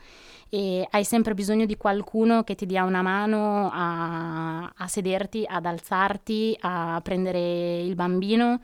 e 0.49 0.87
hai 0.91 1.05
sempre 1.05 1.35
bisogno 1.35 1.67
di 1.67 1.77
qualcuno 1.77 2.45
che 2.45 2.55
ti 2.55 2.65
dia 2.65 2.85
una 2.85 3.03
mano 3.03 3.69
a, 3.71 4.73
a 4.75 4.87
sederti, 4.89 5.45
ad 5.47 5.67
alzarti, 5.67 6.57
a 6.61 6.99
prendere 7.03 7.83
il 7.83 7.95
bambino 7.95 8.61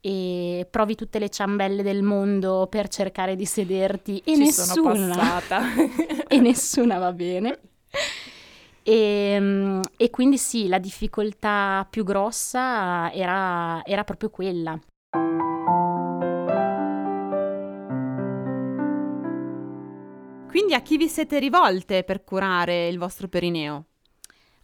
e 0.00 0.66
provi 0.70 0.94
tutte 0.94 1.18
le 1.18 1.28
ciambelle 1.28 1.82
del 1.82 2.02
mondo 2.02 2.66
per 2.68 2.88
cercare 2.88 3.36
di 3.36 3.44
sederti 3.44 4.22
e 4.24 4.34
Ci 4.34 4.38
nessuna 4.38 5.42
e 6.26 6.40
nessuna 6.40 6.98
va 6.98 7.12
bene. 7.12 7.58
E, 8.82 8.92
ehm, 8.92 9.80
e, 9.96 10.10
quindi 10.10 10.38
sì, 10.38 10.68
la 10.68 10.78
difficoltà 10.78 11.86
più 11.88 12.02
grossa 12.04 13.12
era, 13.12 13.84
era 13.84 14.04
proprio 14.04 14.30
quella. 14.30 14.78
Quindi 20.48 20.74
a 20.74 20.80
chi 20.80 20.96
vi 20.96 21.08
siete 21.08 21.38
rivolte 21.38 22.02
per 22.02 22.24
curare 22.24 22.88
il 22.88 22.98
vostro 22.98 23.28
perineo? 23.28 23.84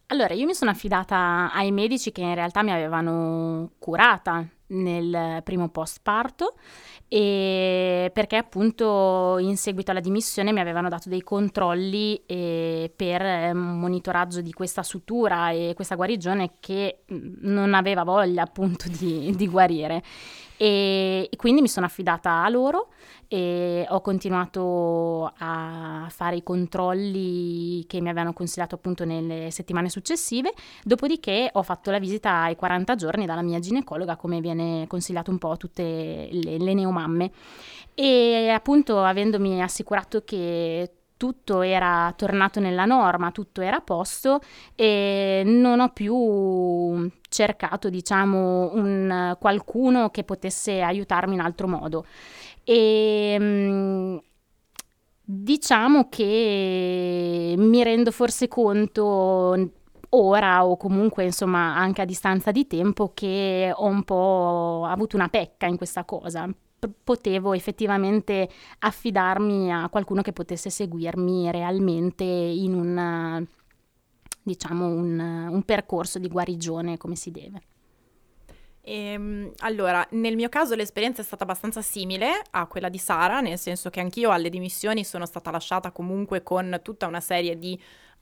Allora, 0.07 0.33
io 0.33 0.45
mi 0.45 0.53
sono 0.53 0.71
affidata 0.71 1.49
ai 1.53 1.71
medici 1.71 2.11
che 2.11 2.21
in 2.21 2.33
realtà 2.33 2.61
mi 2.63 2.71
avevano 2.71 3.71
curata 3.77 4.45
nel 4.67 5.41
primo 5.43 5.69
post 5.69 5.99
parto 6.01 6.55
e 7.07 8.11
perché 8.13 8.35
appunto 8.35 9.37
in 9.39 9.55
seguito 9.55 9.91
alla 9.91 9.99
dimissione 9.99 10.51
mi 10.51 10.59
avevano 10.59 10.89
dato 10.89 11.07
dei 11.07 11.21
controlli 11.21 12.21
eh, 12.25 12.91
per 12.93 13.53
monitoraggio 13.53 14.41
di 14.41 14.51
questa 14.51 14.83
sutura 14.83 15.51
e 15.51 15.71
questa 15.75 15.95
guarigione 15.95 16.53
che 16.59 17.03
mm, 17.11 17.35
non 17.41 17.73
aveva 17.73 18.03
voglia 18.03 18.43
appunto 18.43 18.89
di, 18.89 19.33
di 19.35 19.47
guarire 19.47 20.03
e, 20.57 21.29
quindi 21.37 21.61
mi 21.61 21.67
sono 21.67 21.85
affidata 21.85 22.43
a 22.43 22.49
loro 22.49 22.89
e 23.27 23.85
ho 23.87 24.01
continuato 24.01 25.31
a 25.37 26.07
fare 26.09 26.37
i 26.37 26.43
controlli 26.43 27.85
che 27.85 28.01
mi 28.01 28.09
avevano 28.09 28.33
consigliato 28.33 28.75
appunto 28.75 29.05
nelle 29.05 29.51
settimane 29.51 29.89
successive, 29.89 30.53
dopodiché 30.83 31.49
ho 31.53 31.61
fatto 31.61 31.91
la 31.91 31.99
visita 31.99 32.41
ai 32.43 32.55
40 32.55 32.95
giorni 32.95 33.25
dalla 33.25 33.41
mia 33.41 33.59
ginecologa 33.59 34.15
come 34.15 34.41
viene 34.41 34.87
consigliato 34.87 35.29
un 35.29 35.37
po' 35.37 35.51
a 35.51 35.57
tutte 35.57 36.29
le, 36.31 36.57
le 36.57 36.73
neomamme. 36.73 37.31
E 37.93 38.49
appunto 38.49 39.03
avendomi 39.03 39.61
assicurato 39.61 40.23
che 40.23 40.96
tutto 41.17 41.61
era 41.61 42.13
tornato 42.15 42.59
nella 42.59 42.85
norma, 42.85 43.31
tutto 43.31 43.61
era 43.61 43.77
a 43.77 43.81
posto 43.81 44.39
e 44.75 45.41
non 45.45 45.79
ho 45.79 45.89
più 45.89 47.09
cercato, 47.29 47.89
diciamo, 47.89 48.73
un, 48.73 49.35
qualcuno 49.39 50.09
che 50.09 50.23
potesse 50.23 50.81
aiutarmi 50.81 51.33
in 51.33 51.41
altro 51.41 51.67
modo. 51.67 52.05
E 52.63 53.35
ehm, 53.37 54.21
diciamo 55.23 56.07
che 56.09 57.53
mi 57.57 57.83
rendo 57.83 58.11
forse 58.11 58.47
conto 58.47 59.71
ora 60.09 60.65
o 60.65 60.77
comunque 60.77 61.25
insomma 61.25 61.75
anche 61.75 62.01
a 62.01 62.05
distanza 62.05 62.51
di 62.51 62.65
tempo 62.65 63.11
che 63.13 63.71
ho 63.73 63.85
un 63.85 64.03
po' 64.03 64.85
avuto 64.85 65.17
una 65.17 65.27
pecca 65.27 65.65
in 65.65 65.77
questa 65.77 66.05
cosa. 66.05 66.49
P- 66.79 66.89
potevo 67.03 67.53
effettivamente 67.53 68.49
affidarmi 68.79 69.71
a 69.71 69.89
qualcuno 69.89 70.21
che 70.21 70.33
potesse 70.33 70.69
seguirmi 70.69 71.49
realmente 71.51 72.23
in 72.23 72.73
un, 72.73 73.45
diciamo, 74.43 74.85
un, 74.85 75.19
un 75.49 75.63
percorso 75.63 76.19
di 76.19 76.27
guarigione 76.27 76.97
come 76.97 77.15
si 77.15 77.31
deve. 77.31 77.61
Ehm, 78.89 79.51
allora, 79.57 80.07
nel 80.11 80.37
mio 80.37 80.47
caso 80.47 80.73
l'esperienza 80.73 81.21
è 81.21 81.25
stata 81.25 81.43
abbastanza 81.43 81.81
simile 81.81 82.41
a 82.51 82.67
quella 82.67 82.87
di 82.87 82.97
Sara, 82.97 83.41
nel 83.41 83.57
senso 83.57 83.89
che 83.89 83.99
anch'io 83.99 84.31
alle 84.31 84.49
dimissioni 84.49 85.03
sono 85.03 85.25
stata 85.25 85.51
lasciata 85.51 85.91
comunque 85.91 86.41
con 86.41 86.79
tutta 86.81 87.05
una 87.05 87.19
serie 87.19 87.59
di 87.59 87.77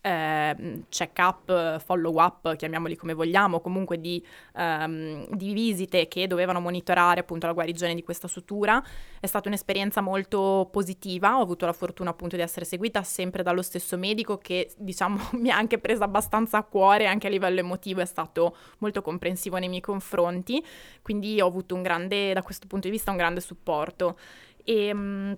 eh, 0.06 0.84
check-up, 0.88 1.80
follow-up, 1.80 2.56
chiamiamoli 2.56 2.96
come 2.96 3.14
vogliamo, 3.14 3.60
comunque 3.60 4.00
di, 4.00 4.24
um, 4.54 5.26
di, 5.36 5.52
visite 5.52 6.08
che 6.08 6.28
dovevano 6.28 6.60
monitorare 6.60 7.22
appunto 7.22 7.48
la 7.48 7.54
guarigione 7.54 7.96
di 7.96 8.04
questa 8.04 8.28
sutura. 8.28 8.84
È 9.20 9.26
stata 9.26 9.48
un'esperienza 9.48 10.02
molto 10.02 10.70
positiva, 10.72 11.40
ho 11.40 11.42
avuto 11.42 11.66
la 11.66 11.74
fortuna 11.74 12.12
appunto 12.12 12.36
di 12.36 12.44
essere 12.44 12.66
seguita 12.66 13.02
sempre 13.02 13.42
dallo 13.42 13.64
stesso 13.64 13.98
medico 13.98 14.38
che 14.38 14.72
diciamo 14.78 15.18
mi 15.42 15.50
ha 15.50 15.58
anche 15.58 15.80
presa 15.80 16.04
abbastanza 16.04 16.60
a 16.60 16.64
cuore, 16.64 17.08
anche 17.08 17.26
a 17.26 17.32
livello 17.32 17.62
emotivo 17.62 18.02
è 18.02 18.06
stato 18.06 18.56
molto 18.78 19.02
comprensivo 19.02 19.58
nei 19.58 19.70
miei 19.70 19.82
confronti, 19.82 20.64
quindi 21.02 21.42
ho 21.42 21.48
avuto 21.48 21.74
un 21.74 21.82
grande, 21.82 22.32
da 22.34 22.44
questo 22.44 22.68
punto 22.68 22.88
di 22.88 22.94
vista, 22.94 23.10
un 23.10 23.18
grande 23.18 23.42
supporto. 23.42 24.20
E, 24.64 24.92
um, 24.94 25.36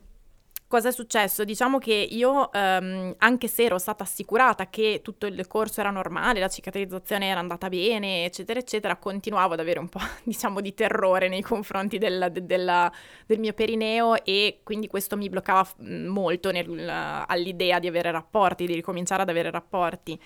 Cosa 0.69 0.89
è 0.89 0.91
successo? 0.91 1.45
Diciamo 1.45 1.77
che 1.77 1.93
io, 1.93 2.51
ehm, 2.51 3.15
anche 3.19 3.47
se 3.47 3.63
ero 3.63 3.77
stata 3.77 4.03
assicurata 4.03 4.67
che 4.67 4.99
tutto 5.01 5.25
il 5.25 5.47
corso 5.47 5.79
era 5.79 5.91
normale, 5.91 6.41
la 6.41 6.49
cicatrizzazione 6.49 7.27
era 7.27 7.39
andata 7.39 7.69
bene, 7.69 8.25
eccetera, 8.25 8.59
eccetera, 8.59 8.97
continuavo 8.97 9.53
ad 9.53 9.61
avere 9.61 9.79
un 9.79 9.87
po', 9.87 10.01
diciamo, 10.23 10.59
di 10.59 10.73
terrore 10.73 11.29
nei 11.29 11.41
confronti 11.41 11.97
del, 11.97 12.27
de, 12.33 12.45
della, 12.45 12.91
del 13.25 13.39
mio 13.39 13.53
perineo 13.53 14.21
e 14.25 14.59
quindi 14.63 14.87
questo 14.87 15.15
mi 15.15 15.29
bloccava 15.29 15.65
molto 15.77 16.51
nel, 16.51 16.89
all'idea 17.25 17.79
di 17.79 17.87
avere 17.87 18.11
rapporti, 18.11 18.65
di 18.65 18.73
ricominciare 18.73 19.21
ad 19.21 19.29
avere 19.29 19.49
rapporti. 19.49 20.19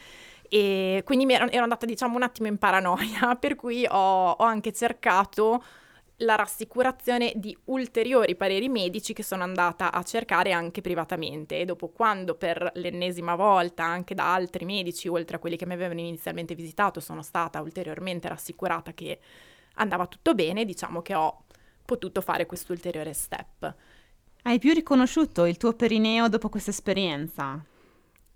E 0.49 1.03
quindi 1.05 1.31
ero, 1.31 1.51
ero 1.51 1.61
andata, 1.61 1.85
diciamo, 1.85 2.15
un 2.15 2.23
attimo 2.23 2.47
in 2.47 2.57
paranoia, 2.57 3.35
per 3.39 3.55
cui 3.55 3.85
ho, 3.87 4.31
ho 4.31 4.43
anche 4.43 4.73
cercato 4.73 5.63
la 6.21 6.35
rassicurazione 6.35 7.33
di 7.35 7.55
ulteriori 7.65 8.35
pareri 8.35 8.69
medici 8.69 9.13
che 9.13 9.23
sono 9.23 9.43
andata 9.43 9.91
a 9.91 10.03
cercare 10.03 10.51
anche 10.51 10.81
privatamente 10.81 11.59
e 11.59 11.65
dopo 11.65 11.89
quando 11.89 12.35
per 12.35 12.71
l'ennesima 12.75 13.35
volta 13.35 13.83
anche 13.83 14.13
da 14.13 14.33
altri 14.33 14.65
medici 14.65 15.07
oltre 15.07 15.37
a 15.37 15.39
quelli 15.39 15.57
che 15.57 15.65
mi 15.65 15.73
avevano 15.73 15.99
inizialmente 15.99 16.55
visitato 16.55 16.99
sono 16.99 17.21
stata 17.21 17.61
ulteriormente 17.61 18.27
rassicurata 18.27 18.93
che 18.93 19.19
andava 19.75 20.07
tutto 20.07 20.33
bene, 20.33 20.65
diciamo 20.65 21.01
che 21.01 21.15
ho 21.15 21.43
potuto 21.85 22.21
fare 22.21 22.45
questo 22.45 22.71
ulteriore 22.71 23.13
step. 23.13 23.75
Hai 24.43 24.59
più 24.59 24.73
riconosciuto 24.73 25.45
il 25.45 25.57
tuo 25.57 25.73
perineo 25.73 26.27
dopo 26.27 26.49
questa 26.49 26.71
esperienza? 26.71 27.63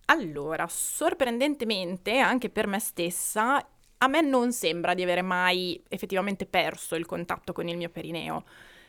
Allora, 0.05 0.67
sorprendentemente, 0.67 2.19
anche 2.19 2.49
per 2.49 2.67
me 2.67 2.79
stessa, 2.79 3.65
a 4.05 4.07
me 4.07 4.21
non 4.21 4.51
sembra 4.51 4.93
di 4.93 5.03
avere 5.03 5.21
mai 5.21 5.81
effettivamente 5.89 6.45
perso 6.45 6.95
il 6.95 7.05
contatto 7.05 7.53
con 7.53 7.67
il 7.67 7.77
mio 7.77 7.89
perineo. 7.89 8.43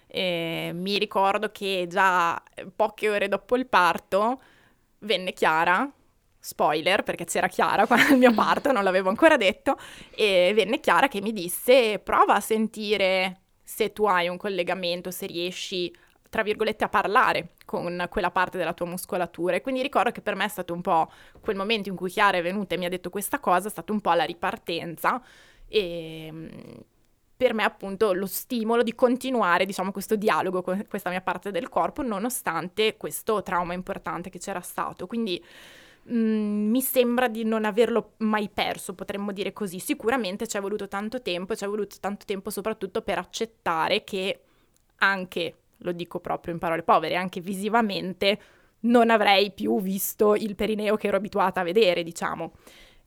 Eh, 0.07 0.71
mi 0.73 0.99
ricordo 0.99 1.51
che 1.51 1.87
già 1.89 2.41
poche 2.75 3.09
ore 3.11 3.29
dopo 3.29 3.57
il 3.57 3.67
parto 3.67 4.41
venne 5.01 5.33
Chiara, 5.33 5.91
spoiler 6.39 7.03
perché 7.03 7.25
c'era 7.25 7.49
Chiara 7.49 7.87
quando 7.87 8.13
il 8.13 8.19
mio 8.19 8.33
parto, 8.33 8.73
non 8.73 8.85
l'avevo 8.85 9.09
ancora 9.09 9.37
detto, 9.37 9.77
e 10.15 10.53
venne 10.55 10.81
Chiara 10.81 11.09
che 11.09 11.21
mi 11.21 11.33
disse 11.33 11.99
prova 11.99 12.35
a 12.35 12.41
sentire 12.41 13.41
se 13.63 13.93
tu 13.93 14.05
hai 14.05 14.29
un 14.29 14.37
collegamento, 14.37 15.11
se 15.11 15.27
riesci 15.27 15.93
tra 16.29 16.43
virgolette, 16.43 16.85
a 16.85 16.89
parlare 16.89 17.51
con 17.65 18.07
quella 18.11 18.31
parte 18.31 18.59
della 18.59 18.73
tua 18.73 18.87
muscolatura. 18.87 19.57
E 19.57 19.61
quindi 19.61 19.83
ricordo 19.83 20.11
che 20.11 20.21
per 20.21 20.35
me 20.35 20.45
è 20.45 20.49
stato 20.49 20.73
un 20.73 20.81
po' 20.81 21.11
quel 21.41 21.57
momento 21.57 21.89
in 21.89 21.97
cui 21.97 22.11
Chiara 22.11 22.39
è 22.39 22.43
venuta 22.43 22.75
e 22.75 22.79
mi 22.79 22.85
ha 22.87 22.89
detto 22.89 23.11
questa 23.11 23.39
cosa, 23.39 23.69
è 23.69 23.71
stato 23.71 23.93
un 23.93 24.01
po' 24.01 24.12
la 24.12 24.25
ripartenza 24.25 25.23
e 25.69 26.29
mm, 26.31 26.47
per 27.37 27.53
me 27.53 27.65
appunto 27.65 28.12
lo 28.12 28.27
stimolo 28.27 28.83
di 28.83 28.95
continuare, 28.95 29.67
diciamo, 29.67 29.93
questo 29.93 30.17
dialogo 30.17 30.62
con 30.62 30.85
questa 30.89 31.11
mia 31.11 31.21
parte 31.21 31.51
del 31.51 31.69
corpo, 31.69 32.03
nonostante 32.03 32.97
questo 32.97 33.43
trauma 33.43 33.75
importante 33.75 34.31
che 34.31 34.39
c'era 34.39 34.61
stato. 34.61 35.07
Quindi 35.07 35.43
mh, 36.05 36.17
mm, 36.17 36.71
mi 36.71 36.81
sembra 36.81 37.29
di 37.29 37.45
non 37.45 37.65
averlo 37.65 38.12
mai 38.19 38.49
perso, 38.49 38.95
potremmo 38.95 39.33
dire 39.33 39.53
così. 39.53 39.79
Sicuramente 39.79 40.47
ci 40.47 40.57
è 40.57 40.61
voluto 40.61 40.89
tanto 40.89 41.21
tempo, 41.21 41.55
ci 41.55 41.65
è 41.65 41.69
voluto 41.69 41.97
tanto 42.01 42.25
tempo 42.25 42.51
soprattutto 42.51 43.03
per 43.03 43.19
accettare 43.19 44.05
che 44.05 44.41
anche 44.99 45.55
lo 45.79 45.93
dico 45.93 46.21
proprio 46.21 46.53
in 46.53 46.59
parole 46.59 46.83
povere, 46.83 47.17
anche 47.17 47.41
visivamente 47.41 48.39
non 48.81 49.11
avrei 49.11 49.53
più 49.53 49.81
visto 49.81 50.35
il 50.35 50.55
perineo 50.55 50.97
che 50.97 51.09
ero 51.09 51.17
abituata 51.17 51.61
a 51.61 51.65
vedere, 51.65 52.03
diciamo. 52.03 52.53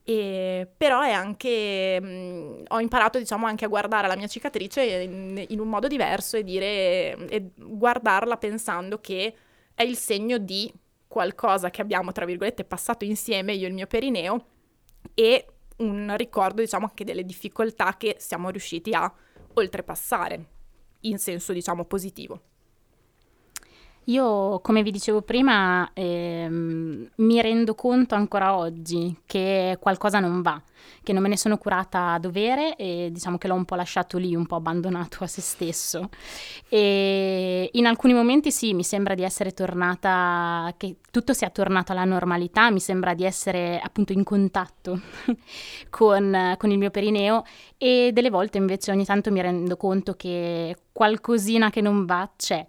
E, 0.03 0.67
però 0.75 1.01
è 1.01 1.11
anche, 1.11 1.99
mh, 2.01 2.07
mm, 2.07 2.63
ho 2.69 2.79
imparato 2.79 3.19
diciamo 3.19 3.45
anche 3.45 3.65
a 3.65 3.67
guardare 3.67 4.07
la 4.07 4.15
mia 4.15 4.27
cicatrice 4.27 4.83
in, 4.83 5.45
in 5.49 5.59
un 5.59 5.69
modo 5.69 5.87
diverso 5.87 6.37
e 6.37 6.43
dire, 6.43 7.15
e 7.27 7.51
guardarla 7.55 8.37
pensando 8.37 8.99
che 8.99 9.33
è 9.75 9.83
il 9.83 9.95
segno 9.95 10.37
di 10.39 10.71
qualcosa 11.07 11.69
che 11.69 11.81
abbiamo, 11.81 12.11
tra 12.11 12.25
virgolette, 12.25 12.63
passato 12.63 13.03
insieme, 13.05 13.53
io 13.53 13.65
e 13.65 13.69
il 13.69 13.73
mio 13.73 13.87
perineo, 13.87 14.45
e 15.13 15.45
un 15.77 16.13
ricordo, 16.17 16.61
diciamo, 16.61 16.85
anche 16.87 17.03
delle 17.03 17.25
difficoltà 17.25 17.95
che 17.97 18.15
siamo 18.19 18.49
riusciti 18.49 18.93
a 18.93 19.11
oltrepassare, 19.53 20.45
in 21.01 21.17
senso, 21.17 21.53
diciamo, 21.53 21.85
positivo. 21.85 22.41
Io, 24.09 24.59
come 24.61 24.81
vi 24.81 24.89
dicevo 24.89 25.21
prima, 25.21 25.91
ehm, 25.93 27.09
mi 27.17 27.41
rendo 27.43 27.75
conto 27.75 28.15
ancora 28.15 28.57
oggi 28.57 29.15
che 29.27 29.77
qualcosa 29.79 30.19
non 30.19 30.41
va, 30.41 30.59
che 31.03 31.13
non 31.13 31.21
me 31.21 31.29
ne 31.29 31.37
sono 31.37 31.59
curata 31.59 32.13
a 32.13 32.19
dovere 32.19 32.75
e 32.75 33.09
diciamo 33.11 33.37
che 33.37 33.47
l'ho 33.47 33.53
un 33.53 33.65
po' 33.65 33.75
lasciato 33.75 34.17
lì, 34.17 34.33
un 34.33 34.47
po' 34.47 34.55
abbandonato 34.55 35.23
a 35.23 35.27
se 35.27 35.41
stesso. 35.41 36.09
E 36.69 37.69
in 37.71 37.85
alcuni 37.85 38.13
momenti 38.13 38.51
sì, 38.51 38.73
mi 38.73 38.83
sembra 38.83 39.13
di 39.13 39.21
essere 39.21 39.51
tornata, 39.51 40.73
che 40.77 40.95
tutto 41.11 41.33
sia 41.33 41.51
tornato 41.51 41.91
alla 41.91 42.03
normalità, 42.03 42.71
mi 42.71 42.79
sembra 42.79 43.13
di 43.13 43.25
essere 43.25 43.79
appunto 43.79 44.11
in 44.11 44.23
contatto 44.23 45.01
con, 45.91 46.55
con 46.57 46.71
il 46.71 46.79
mio 46.79 46.89
perineo 46.89 47.43
e 47.77 48.09
delle 48.11 48.31
volte 48.31 48.57
invece 48.57 48.89
ogni 48.89 49.05
tanto 49.05 49.31
mi 49.31 49.39
rendo 49.39 49.77
conto 49.77 50.15
che 50.15 50.75
qualcosina 50.91 51.69
che 51.69 51.81
non 51.81 52.05
va 52.05 52.27
c'è. 52.35 52.65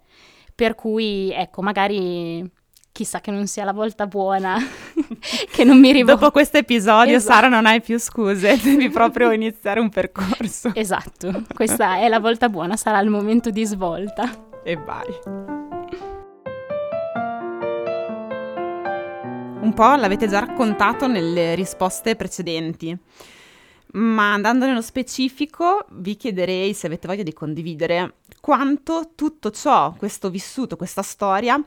Per 0.61 0.75
cui, 0.75 1.31
ecco, 1.33 1.63
magari 1.63 2.47
chissà 2.91 3.19
che 3.19 3.31
non 3.31 3.47
sia 3.47 3.63
la 3.63 3.73
volta 3.73 4.05
buona, 4.05 4.57
che 5.51 5.63
non 5.63 5.79
mi 5.79 5.91
rivolgo. 5.91 6.19
Dopo 6.19 6.31
questo 6.31 6.57
episodio, 6.57 7.15
esatto. 7.15 7.33
Sara, 7.33 7.47
non 7.47 7.65
hai 7.65 7.81
più 7.81 7.97
scuse, 7.97 8.57
devi 8.61 8.91
proprio 8.91 9.31
iniziare 9.31 9.79
un 9.79 9.89
percorso. 9.89 10.69
Esatto, 10.75 11.45
questa 11.51 11.97
è 11.97 12.07
la 12.07 12.19
volta 12.19 12.47
buona, 12.47 12.75
sarà 12.75 12.99
il 12.99 13.09
momento 13.09 13.49
di 13.49 13.65
svolta. 13.65 14.29
E 14.63 14.75
vai. 14.75 15.07
Un 19.61 19.71
po' 19.73 19.95
l'avete 19.95 20.27
già 20.27 20.41
raccontato 20.41 21.07
nelle 21.07 21.55
risposte 21.55 22.15
precedenti, 22.15 22.95
ma 23.93 24.33
andando 24.33 24.65
nello 24.65 24.81
specifico 24.81 25.85
vi 25.91 26.15
chiederei 26.15 26.73
se 26.73 26.87
avete 26.87 27.07
voglia 27.07 27.23
di 27.23 27.33
condividere 27.33 28.15
quanto 28.39 29.11
tutto 29.15 29.51
ciò, 29.51 29.93
questo 29.93 30.29
vissuto, 30.29 30.75
questa 30.75 31.01
storia, 31.01 31.63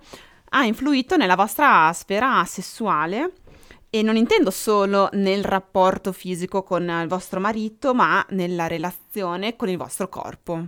ha 0.51 0.65
influito 0.65 1.17
nella 1.17 1.37
vostra 1.37 1.93
sfera 1.93 2.45
sessuale 2.45 3.33
e 3.91 4.03
non 4.03 4.17
intendo 4.17 4.51
solo 4.51 5.09
nel 5.13 5.45
rapporto 5.45 6.11
fisico 6.11 6.65
con 6.65 6.83
il 6.83 7.07
vostro 7.07 7.39
marito, 7.39 7.95
ma 7.95 8.25
nella 8.31 8.67
relazione 8.67 9.55
con 9.55 9.69
il 9.69 9.77
vostro 9.77 10.09
corpo. 10.09 10.67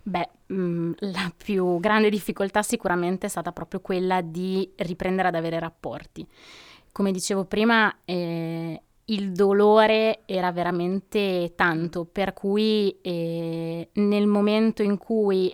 Beh, 0.00 0.28
mm, 0.52 0.92
la 0.98 1.32
più 1.36 1.80
grande 1.80 2.10
difficoltà 2.10 2.62
sicuramente 2.62 3.26
è 3.26 3.30
stata 3.30 3.50
proprio 3.50 3.80
quella 3.80 4.20
di 4.20 4.70
riprendere 4.76 5.28
ad 5.28 5.34
avere 5.34 5.58
rapporti. 5.58 6.24
Come 6.92 7.10
dicevo 7.10 7.46
prima, 7.46 7.92
eh, 8.04 8.80
il 9.06 9.32
dolore 9.32 10.22
era 10.24 10.50
veramente 10.50 11.52
tanto, 11.54 12.06
per 12.10 12.32
cui 12.32 12.96
eh, 13.02 13.90
nel 13.94 14.26
momento 14.26 14.82
in 14.82 14.96
cui 14.96 15.52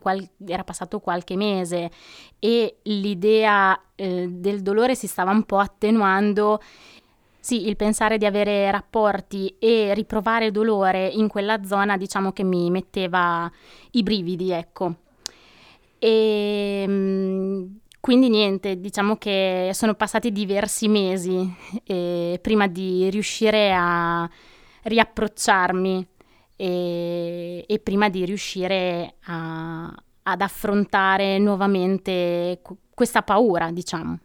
qual- 0.00 0.28
era 0.46 0.64
passato 0.64 1.00
qualche 1.00 1.36
mese 1.36 1.90
e 2.38 2.78
l'idea 2.82 3.78
eh, 3.96 4.28
del 4.30 4.62
dolore 4.62 4.94
si 4.94 5.08
stava 5.08 5.32
un 5.32 5.42
po' 5.44 5.58
attenuando, 5.58 6.60
sì, 7.40 7.66
il 7.66 7.76
pensare 7.76 8.18
di 8.18 8.26
avere 8.26 8.70
rapporti 8.70 9.56
e 9.58 9.92
riprovare 9.94 10.50
dolore 10.50 11.08
in 11.08 11.28
quella 11.28 11.64
zona, 11.64 11.96
diciamo 11.96 12.32
che 12.32 12.44
mi 12.44 12.70
metteva 12.70 13.50
i 13.92 14.02
brividi, 14.02 14.50
ecco. 14.52 14.94
E 15.98 16.82
ehm, 16.86 17.77
quindi 18.00 18.28
niente, 18.28 18.80
diciamo 18.80 19.16
che 19.16 19.70
sono 19.74 19.94
passati 19.94 20.32
diversi 20.32 20.88
mesi 20.88 21.52
eh, 21.84 22.38
prima 22.40 22.66
di 22.66 23.10
riuscire 23.10 23.72
a 23.74 24.28
riapprocciarmi 24.82 26.06
e, 26.56 27.64
e 27.66 27.78
prima 27.78 28.08
di 28.08 28.24
riuscire 28.24 29.14
a, 29.24 29.94
ad 30.22 30.40
affrontare 30.40 31.38
nuovamente 31.38 32.60
questa 32.94 33.22
paura, 33.22 33.70
diciamo. 33.70 34.18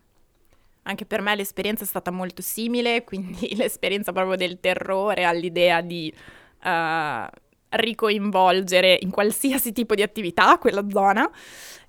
Anche 0.83 1.05
per 1.05 1.21
me 1.21 1.35
l'esperienza 1.35 1.83
è 1.83 1.87
stata 1.87 2.11
molto 2.11 2.41
simile, 2.41 3.03
quindi 3.05 3.55
l'esperienza 3.55 4.11
proprio 4.11 4.35
del 4.35 4.59
terrore 4.59 5.23
all'idea 5.23 5.81
di 5.81 6.13
uh, 6.63 7.25
ricoinvolgere 7.69 8.97
in 9.01 9.11
qualsiasi 9.11 9.71
tipo 9.71 9.95
di 9.95 10.01
attività 10.01 10.57
quella 10.57 10.85
zona. 10.89 11.29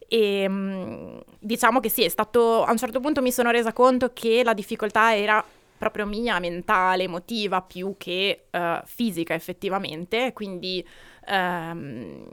E 0.08 0.46
mm, 0.48 1.18
diciamo 1.38 1.80
che 1.80 1.88
sì, 1.88 2.04
è 2.04 2.08
stato 2.08 2.64
a 2.64 2.70
un 2.70 2.76
certo 2.78 3.00
punto 3.00 3.22
mi 3.22 3.32
sono 3.32 3.50
resa 3.50 3.72
conto 3.72 4.12
che 4.12 4.42
la 4.44 4.54
difficoltà 4.54 5.16
era 5.16 5.44
proprio 5.76 6.06
mia, 6.06 6.38
mentale, 6.38 7.04
emotiva, 7.04 7.60
più 7.62 7.94
che 7.98 8.46
uh, 8.50 8.80
fisica 8.84 9.34
effettivamente. 9.34 10.32
Quindi 10.32 10.86
um, 11.28 12.26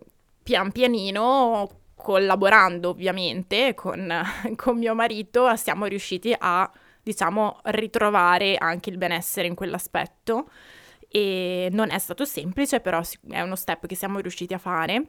pian 0.43 0.71
pianino, 0.71 1.69
collaborando 1.95 2.89
ovviamente 2.89 3.73
con, 3.73 4.11
con 4.55 4.77
mio 4.77 4.95
marito, 4.95 5.53
siamo 5.55 5.85
riusciti 5.85 6.33
a, 6.37 6.69
diciamo, 7.01 7.59
ritrovare 7.63 8.55
anche 8.57 8.89
il 8.89 8.97
benessere 8.97 9.47
in 9.47 9.55
quell'aspetto. 9.55 10.49
E 11.07 11.67
non 11.71 11.89
è 11.89 11.99
stato 11.99 12.23
semplice, 12.23 12.79
però 12.79 13.01
è 13.29 13.41
uno 13.41 13.55
step 13.55 13.85
che 13.85 13.95
siamo 13.95 14.19
riusciti 14.19 14.53
a 14.53 14.57
fare. 14.57 15.07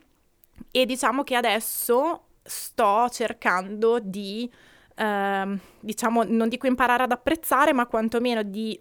E 0.70 0.84
diciamo 0.84 1.22
che 1.22 1.36
adesso 1.36 2.24
sto 2.42 3.08
cercando 3.10 3.98
di, 4.00 4.50
eh, 4.94 5.58
diciamo, 5.80 6.22
non 6.24 6.48
dico 6.48 6.66
imparare 6.66 7.04
ad 7.04 7.12
apprezzare, 7.12 7.72
ma 7.72 7.86
quantomeno 7.86 8.42
di 8.42 8.80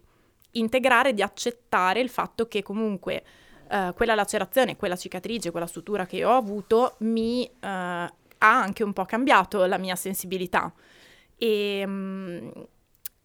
integrare, 0.52 1.14
di 1.14 1.22
accettare 1.22 2.00
il 2.00 2.10
fatto 2.10 2.48
che 2.48 2.62
comunque 2.62 3.24
eh, 3.70 3.94
quella 3.96 4.16
lacerazione, 4.16 4.76
quella 4.76 4.96
cicatrice, 4.96 5.52
quella 5.52 5.68
sutura 5.68 6.06
che 6.06 6.26
ho 6.26 6.36
avuto 6.36 6.96
mi 7.00 7.46
eh, 7.46 7.68
ha 7.68 8.12
anche 8.40 8.84
un 8.84 8.94
po' 8.94 9.06
cambiato 9.06 9.66
la 9.66 9.78
mia 9.78 9.96
sensibilità. 9.96 10.74
E 11.38 11.86
mh, 11.86 11.92
mm, 11.92 12.50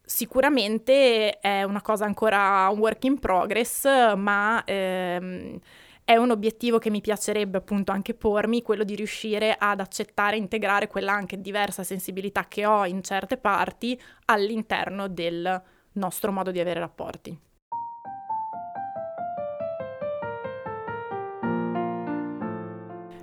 sicuramente 0.02 1.38
è 1.40 1.64
una 1.64 1.82
cosa 1.82 2.04
ancora 2.04 2.68
un 2.70 2.78
work 2.78 3.04
in 3.04 3.18
progress, 3.18 4.14
ma 4.14 4.62
ehm, 4.64 5.58
è 6.06 6.14
un 6.14 6.30
obiettivo 6.30 6.78
che 6.78 6.88
mi 6.88 7.00
piacerebbe 7.00 7.58
appunto 7.58 7.90
anche 7.90 8.14
pormi, 8.14 8.62
quello 8.62 8.84
di 8.84 8.94
riuscire 8.94 9.56
ad 9.58 9.80
accettare 9.80 10.36
e 10.36 10.38
integrare 10.38 10.86
quella 10.86 11.12
anche 11.12 11.40
diversa 11.40 11.82
sensibilità 11.82 12.46
che 12.46 12.64
ho 12.64 12.86
in 12.86 13.02
certe 13.02 13.36
parti 13.36 14.00
all'interno 14.26 15.08
del 15.08 15.60
nostro 15.94 16.30
modo 16.30 16.52
di 16.52 16.60
avere 16.60 16.78
rapporti. 16.78 17.36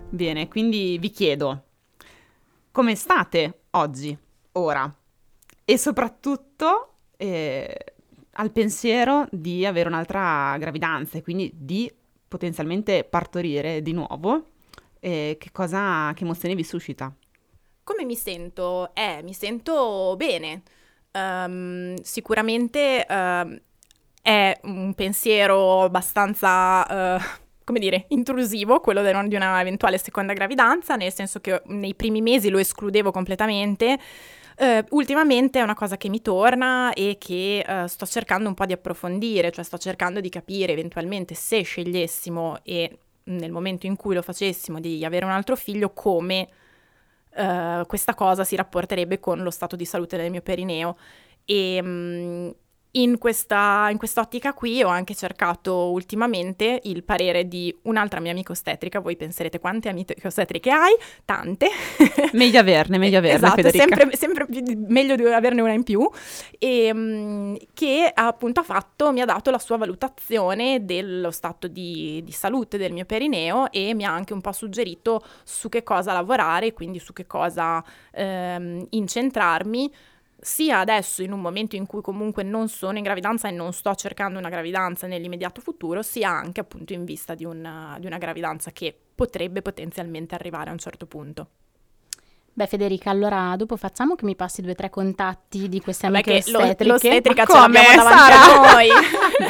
Bene, 0.10 0.50
quindi 0.50 0.98
vi 1.00 1.10
chiedo, 1.10 1.64
come 2.70 2.96
state 2.96 3.62
oggi, 3.72 4.16
ora? 4.52 4.94
E 5.64 5.78
soprattutto 5.78 6.96
eh, 7.16 7.86
al 8.32 8.52
pensiero 8.52 9.26
di 9.32 9.66
avere 9.66 9.88
un'altra 9.88 10.58
gravidanza 10.58 11.18
e 11.18 11.22
quindi 11.22 11.50
di 11.56 11.90
potenzialmente 12.34 13.04
partorire 13.04 13.84
di 13.84 13.92
nuovo, 13.92 14.46
eh, 15.00 15.38
che 15.40 15.52
cosa, 15.52 16.12
che 16.16 16.24
emozioni 16.24 16.56
vi 16.56 16.64
suscita? 16.64 17.14
Come 17.84 18.06
mi 18.06 18.16
sento? 18.16 18.90
Eh, 18.96 19.22
mi 19.22 19.34
sento 19.34 20.16
bene. 20.18 20.64
Um, 21.12 21.94
sicuramente 22.02 23.06
uh, 23.08 23.62
è 24.20 24.60
un 24.64 24.96
pensiero 24.96 25.84
abbastanza, 25.84 27.18
uh, 27.18 27.22
come 27.64 27.78
dire, 27.78 28.06
intrusivo, 28.08 28.80
quello 28.80 29.04
di 29.04 29.36
una 29.36 29.62
eventuale 29.62 30.00
seconda 30.00 30.34
gravidanza, 30.34 30.96
nel 30.96 31.14
senso 31.14 31.40
che 31.40 31.62
nei 31.66 31.94
primi 31.94 32.24
mesi 32.24 32.50
lo 32.50 32.58
escludevo 32.58 33.12
completamente. 33.12 34.00
Uh, 34.58 34.84
ultimamente 34.96 35.60
è 35.60 35.64
una 35.64 35.74
cosa 35.74 35.98
che 35.98 36.10
mi 36.10 36.22
torna 36.22 36.94
e 36.94 37.18
che 37.20 37.66
uh, 37.68 37.88
sto 37.88 38.06
cercando 38.06 38.48
un 38.48 38.54
po' 38.54 38.66
di 38.66 38.74
approfondire, 38.74 39.52
cioè 39.52 39.64
sto 39.64 39.78
cercando 39.78 40.20
di 40.20 40.30
capire 40.30 40.74
eventualmente 40.74 41.34
se 41.34 41.64
scegliessimo 41.64 42.60
e 42.64 42.98
nel 43.26 43.52
momento 43.52 43.86
in 43.86 43.96
cui 43.96 44.16
lo 44.16 44.22
facessimo 44.22 44.80
di 44.80 45.04
avere 45.04 45.26
un 45.26 45.32
altro 45.32 45.56
figlio 45.56 45.92
come 45.92 46.48
uh, 47.36 47.86
questa 47.88 48.14
cosa 48.14 48.44
si 48.44 48.56
rapporterebbe 48.56 49.20
con 49.20 49.42
lo 49.42 49.50
stato 49.50 49.76
di 49.76 49.86
salute 49.86 50.18
del 50.18 50.30
mio 50.30 50.42
perineo. 50.42 50.98
E 51.46 51.80
um, 51.82 52.54
in, 52.96 53.18
questa, 53.18 53.88
in 53.90 53.98
quest'ottica 53.98 54.54
qui 54.54 54.84
ho 54.84 54.88
anche 54.88 55.16
cercato 55.16 55.92
ultimamente 55.92 56.80
il 56.84 57.04
parere 57.04 57.48
di 57.48 57.76
un'altra 57.84 58.20
mia 58.20 58.32
amica 58.32 58.52
ostetrica. 58.52 59.00
Voi 59.00 59.16
penserete 59.16 59.60
quante 59.60 59.90
amiche 59.90 60.16
ostetriche 60.24 60.70
hai? 60.70 60.94
Tante. 61.26 61.70
Meglio 62.34 62.60
averne, 62.60 62.98
meglio 62.98 63.18
averne, 63.18 63.38
esatto, 63.38 63.70
sempre, 63.70 64.16
sempre, 64.16 64.48
meglio 64.88 65.16
di 65.16 65.26
averne 65.26 65.62
una 65.62 65.72
in 65.72 65.84
più. 65.84 66.08
E, 66.60 66.92
um, 66.92 67.58
che 67.74 68.12
appunto 68.14 68.60
ha 68.60 68.64
fatto, 68.64 69.12
mi 69.12 69.22
ha 69.22 69.26
dato 69.26 69.50
la 69.50 69.60
sua 69.60 69.78
valutazione 69.78 70.86
dello 70.86 71.32
stato 71.32 71.68
di, 71.68 72.22
di 72.24 72.32
salute 72.32 72.78
del 72.78 72.92
mio 72.92 73.06
perineo 73.06 73.72
e 73.72 73.94
mi 73.94 74.06
ha 74.06 74.12
anche 74.12 74.34
un 74.34 74.42
po' 74.42 74.52
suggerito 74.52 75.24
su 75.44 75.70
che 75.70 75.84
cosa 75.84 76.14
lavorare, 76.14 76.74
quindi 76.74 77.00
su 77.00 77.14
che 77.14 77.26
cosa 77.26 77.84
um, 78.14 78.86
incentrarmi 78.90 79.92
sia 80.44 80.80
adesso 80.80 81.22
in 81.24 81.32
un 81.32 81.40
momento 81.40 81.76
in 81.76 81.86
cui 81.86 82.02
comunque 82.02 82.44
non 82.44 82.68
sono 82.68 82.98
in 82.98 83.04
gravidanza 83.04 83.48
e 83.48 83.52
non 83.52 83.72
sto 83.74 83.96
cercando 83.96 84.38
una 84.40 84.50
gravidanza 84.50 85.08
nell'immediato 85.08 85.62
futuro, 85.62 86.02
sia 86.02 86.30
anche 86.30 86.60
appunto 86.60 86.94
in 86.94 87.06
vista 87.06 87.34
di 87.36 87.46
una, 87.46 87.96
di 88.00 88.06
una 88.06 88.18
gravidanza 88.18 88.72
che 88.72 88.96
potrebbe 89.16 89.62
potenzialmente 89.62 90.36
arrivare 90.36 90.70
a 90.70 90.74
un 90.74 90.80
certo 90.80 91.06
punto. 91.06 91.48
Beh 92.56 92.68
Federica, 92.68 93.10
allora 93.10 93.56
dopo 93.58 93.78
facciamo 93.78 94.14
che 94.14 94.26
mi 94.26 94.36
passi 94.36 94.62
due 94.62 94.74
o 94.74 94.76
tre 94.76 94.92
contatti 94.92 95.68
di 95.68 95.82
queste 95.82 96.08
Vabbè 96.08 96.22
amiche 96.30 96.44
che 96.44 96.52
lo- 96.52 96.60
ostetriche. 96.60 96.92
l'ostetrica 96.92 97.44
Ma 97.48 97.48
ce 97.48 97.58
l'abbiamo 97.60 97.88
come, 97.88 97.96
davanti 97.98 98.32
Sara? 98.32 98.70
a 98.70 98.74
noi. 98.74 98.88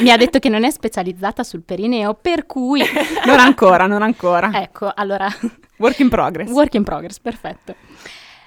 mi 0.02 0.10
ha 0.10 0.16
detto 0.16 0.38
che 0.38 0.48
non 0.48 0.64
è 0.64 0.70
specializzata 0.70 1.42
sul 1.44 1.60
perineo, 1.62 2.14
per 2.14 2.46
cui 2.46 2.80
Non 3.26 3.40
ancora, 3.40 3.86
non 3.86 4.00
ancora. 4.00 4.50
ecco, 4.54 4.90
allora 4.94 5.28
Work 5.76 5.98
in 5.98 6.08
progress. 6.08 6.48
Work 6.50 6.74
in 6.74 6.82
progress, 6.84 7.18
perfetto. 7.20 7.74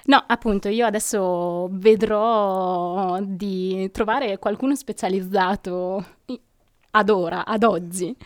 No, 0.08 0.24
appunto, 0.26 0.70
io 0.70 0.86
adesso 0.86 1.68
vedrò 1.72 3.20
di 3.20 3.90
trovare 3.92 4.38
qualcuno 4.38 4.74
specializzato 4.74 6.02
ad 6.92 7.10
ora, 7.10 7.44
ad 7.44 7.62
oggi, 7.62 8.16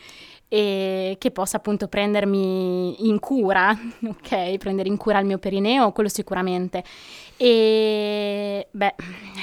e 0.46 1.16
che 1.18 1.30
possa 1.32 1.56
appunto 1.56 1.88
prendermi 1.88 3.08
in 3.08 3.18
cura, 3.18 3.76
ok? 4.06 4.58
Prendere 4.58 4.88
in 4.88 4.96
cura 4.96 5.18
il 5.18 5.26
mio 5.26 5.38
perineo, 5.38 5.90
quello 5.90 6.08
sicuramente. 6.08 6.84
E 7.36 8.68
beh, 8.70 8.94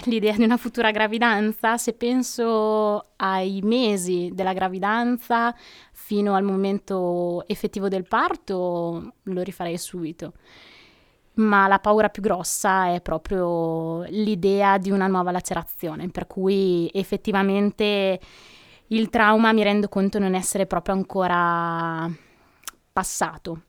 l'idea 0.05 0.37
di 0.37 0.43
una 0.43 0.55
futura 0.55 0.91
gravidanza, 0.91 1.77
se 1.77 1.91
penso 1.91 3.07
ai 3.17 3.59
mesi 3.63 4.31
della 4.33 4.53
gravidanza 4.53 5.53
fino 5.91 6.35
al 6.35 6.43
momento 6.43 7.43
effettivo 7.47 7.89
del 7.89 8.07
parto, 8.07 9.15
lo 9.23 9.41
rifarei 9.41 9.77
subito. 9.77 10.31
Ma 11.39 11.67
la 11.67 11.79
paura 11.79 12.09
più 12.09 12.21
grossa 12.21 12.93
è 12.93 13.01
proprio 13.01 14.03
l'idea 14.09 14.77
di 14.77 14.91
una 14.91 15.07
nuova 15.07 15.31
lacerazione, 15.31 16.09
per 16.09 16.27
cui 16.27 16.89
effettivamente 16.93 18.19
il 18.87 19.09
trauma 19.09 19.53
mi 19.53 19.63
rendo 19.63 19.87
conto 19.87 20.19
non 20.19 20.35
essere 20.35 20.65
proprio 20.65 20.95
ancora 20.95 22.09
passato. 22.91 23.61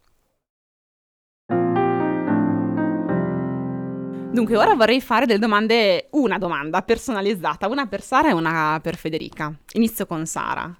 Dunque, 4.32 4.56
ora 4.56 4.74
vorrei 4.74 5.00
fare 5.00 5.26
delle 5.26 5.38
domande, 5.38 6.08
una 6.12 6.38
domanda 6.38 6.82
personalizzata, 6.82 7.68
una 7.68 7.86
per 7.86 8.00
Sara 8.00 8.30
e 8.30 8.32
una 8.32 8.80
per 8.82 8.96
Federica. 8.96 9.52
Inizio 9.74 10.06
con 10.06 10.26
Sara. 10.26 10.74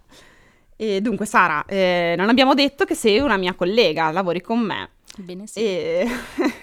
E 0.77 1.01
dunque, 1.01 1.27
Sara, 1.27 1.65
eh, 1.67 2.15
non 2.17 2.29
abbiamo 2.29 2.55
detto 2.55 2.85
che 2.85 2.95
sei 2.95 3.19
una 3.19 3.37
mia 3.37 3.55
collega, 3.55 4.11
lavori 4.11 4.41
con 4.41 4.59
me. 4.59 4.91
Bene, 5.21 5.47
sì. 5.47 5.61
E 5.61 6.07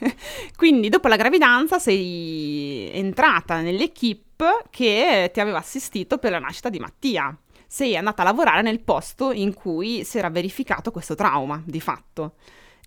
quindi 0.56 0.90
dopo 0.90 1.08
la 1.08 1.16
gravidanza 1.16 1.80
sei 1.80 2.90
entrata 2.94 3.62
nell'equipe 3.62 4.64
che 4.70 5.30
ti 5.34 5.40
aveva 5.40 5.60
assistito 5.60 6.18
per 6.18 6.32
la 6.32 6.40
nascita 6.40 6.70
di 6.70 6.80
Mattia. 6.80 7.38
Sei 7.66 7.98
andata 7.98 8.22
a 8.22 8.26
lavorare 8.26 8.62
nel 8.62 8.80
posto 8.80 9.32
in 9.32 9.54
cui 9.54 10.04
si 10.04 10.18
era 10.18 10.30
verificato 10.30 10.92
questo 10.92 11.16
trauma, 11.16 11.62
di 11.66 11.82
fatto. 11.82 12.36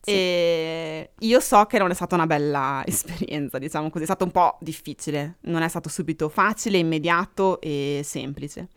Sì. 0.03 0.13
E 0.13 1.11
io 1.19 1.41
so 1.41 1.67
che 1.67 1.79
non 1.79 1.91
è 1.91 1.95
stata 1.95 2.15
una 2.15 2.27
bella 2.27 2.83
esperienza, 2.87 3.59
diciamo 3.59 3.91
così, 3.91 4.05
è 4.05 4.07
stato 4.07 4.25
un 4.25 4.31
po' 4.31 4.57
difficile, 4.61 5.37
non 5.43 5.63
è 5.63 5.69
stato 5.69 5.89
subito 5.89 6.29
facile, 6.29 6.79
immediato 6.79 7.61
e 7.61 8.01
semplice. 8.05 8.69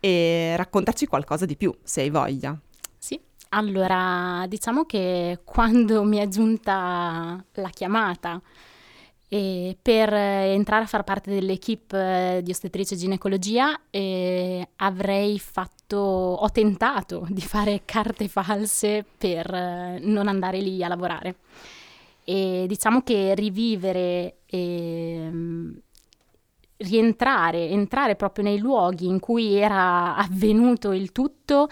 E 0.00 0.54
raccontaci 0.56 1.06
qualcosa 1.06 1.46
di 1.46 1.56
più, 1.56 1.72
se 1.82 2.00
hai 2.00 2.10
voglia. 2.10 2.58
Allora 3.50 4.44
diciamo 4.46 4.84
che 4.84 5.40
quando 5.44 6.04
mi 6.04 6.18
è 6.18 6.28
giunta 6.28 7.42
la 7.52 7.68
chiamata 7.70 8.40
eh, 9.28 9.76
per 9.80 10.12
entrare 10.12 10.84
a 10.84 10.86
far 10.86 11.04
parte 11.04 11.30
dell'equipe 11.30 12.36
eh, 12.38 12.42
di 12.42 12.50
ostetrice 12.50 12.94
e 12.94 12.96
ginecologia, 12.98 13.78
eh, 13.90 14.68
avrei 14.76 15.38
fatto, 15.38 15.96
ho 15.96 16.50
tentato 16.50 17.26
di 17.28 17.40
fare 17.42 17.82
carte 17.84 18.28
false 18.28 19.04
per 19.16 19.52
eh, 19.52 19.98
non 20.02 20.28
andare 20.28 20.60
lì 20.60 20.82
a 20.82 20.88
lavorare. 20.88 21.36
E 22.24 22.64
diciamo 22.66 23.02
che 23.02 23.34
rivivere 23.34 24.38
ehm, 24.46 25.78
rientrare, 26.78 27.68
entrare 27.68 28.16
proprio 28.16 28.44
nei 28.44 28.58
luoghi 28.58 29.06
in 29.06 29.18
cui 29.18 29.54
era 29.54 30.14
avvenuto 30.16 30.92
il 30.92 31.12
tutto 31.12 31.68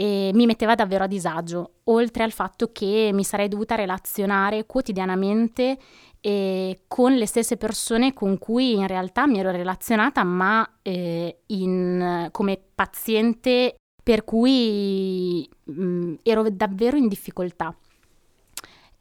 e 0.00 0.30
mi 0.32 0.46
metteva 0.46 0.74
davvero 0.74 1.04
a 1.04 1.06
disagio, 1.06 1.72
oltre 1.84 2.22
al 2.24 2.32
fatto 2.32 2.72
che 2.72 3.10
mi 3.12 3.22
sarei 3.22 3.48
dovuta 3.48 3.74
relazionare 3.74 4.64
quotidianamente 4.64 5.76
eh, 6.22 6.84
con 6.88 7.12
le 7.12 7.26
stesse 7.26 7.58
persone 7.58 8.14
con 8.14 8.38
cui 8.38 8.76
in 8.76 8.86
realtà 8.86 9.26
mi 9.26 9.38
ero 9.38 9.50
relazionata, 9.50 10.24
ma 10.24 10.66
eh, 10.80 11.40
in- 11.48 12.28
come 12.30 12.58
paziente 12.74 13.74
per 14.02 14.24
cui 14.24 15.46
mh, 15.64 16.14
ero 16.22 16.48
davvero 16.48 16.96
in 16.96 17.06
difficoltà. 17.06 17.76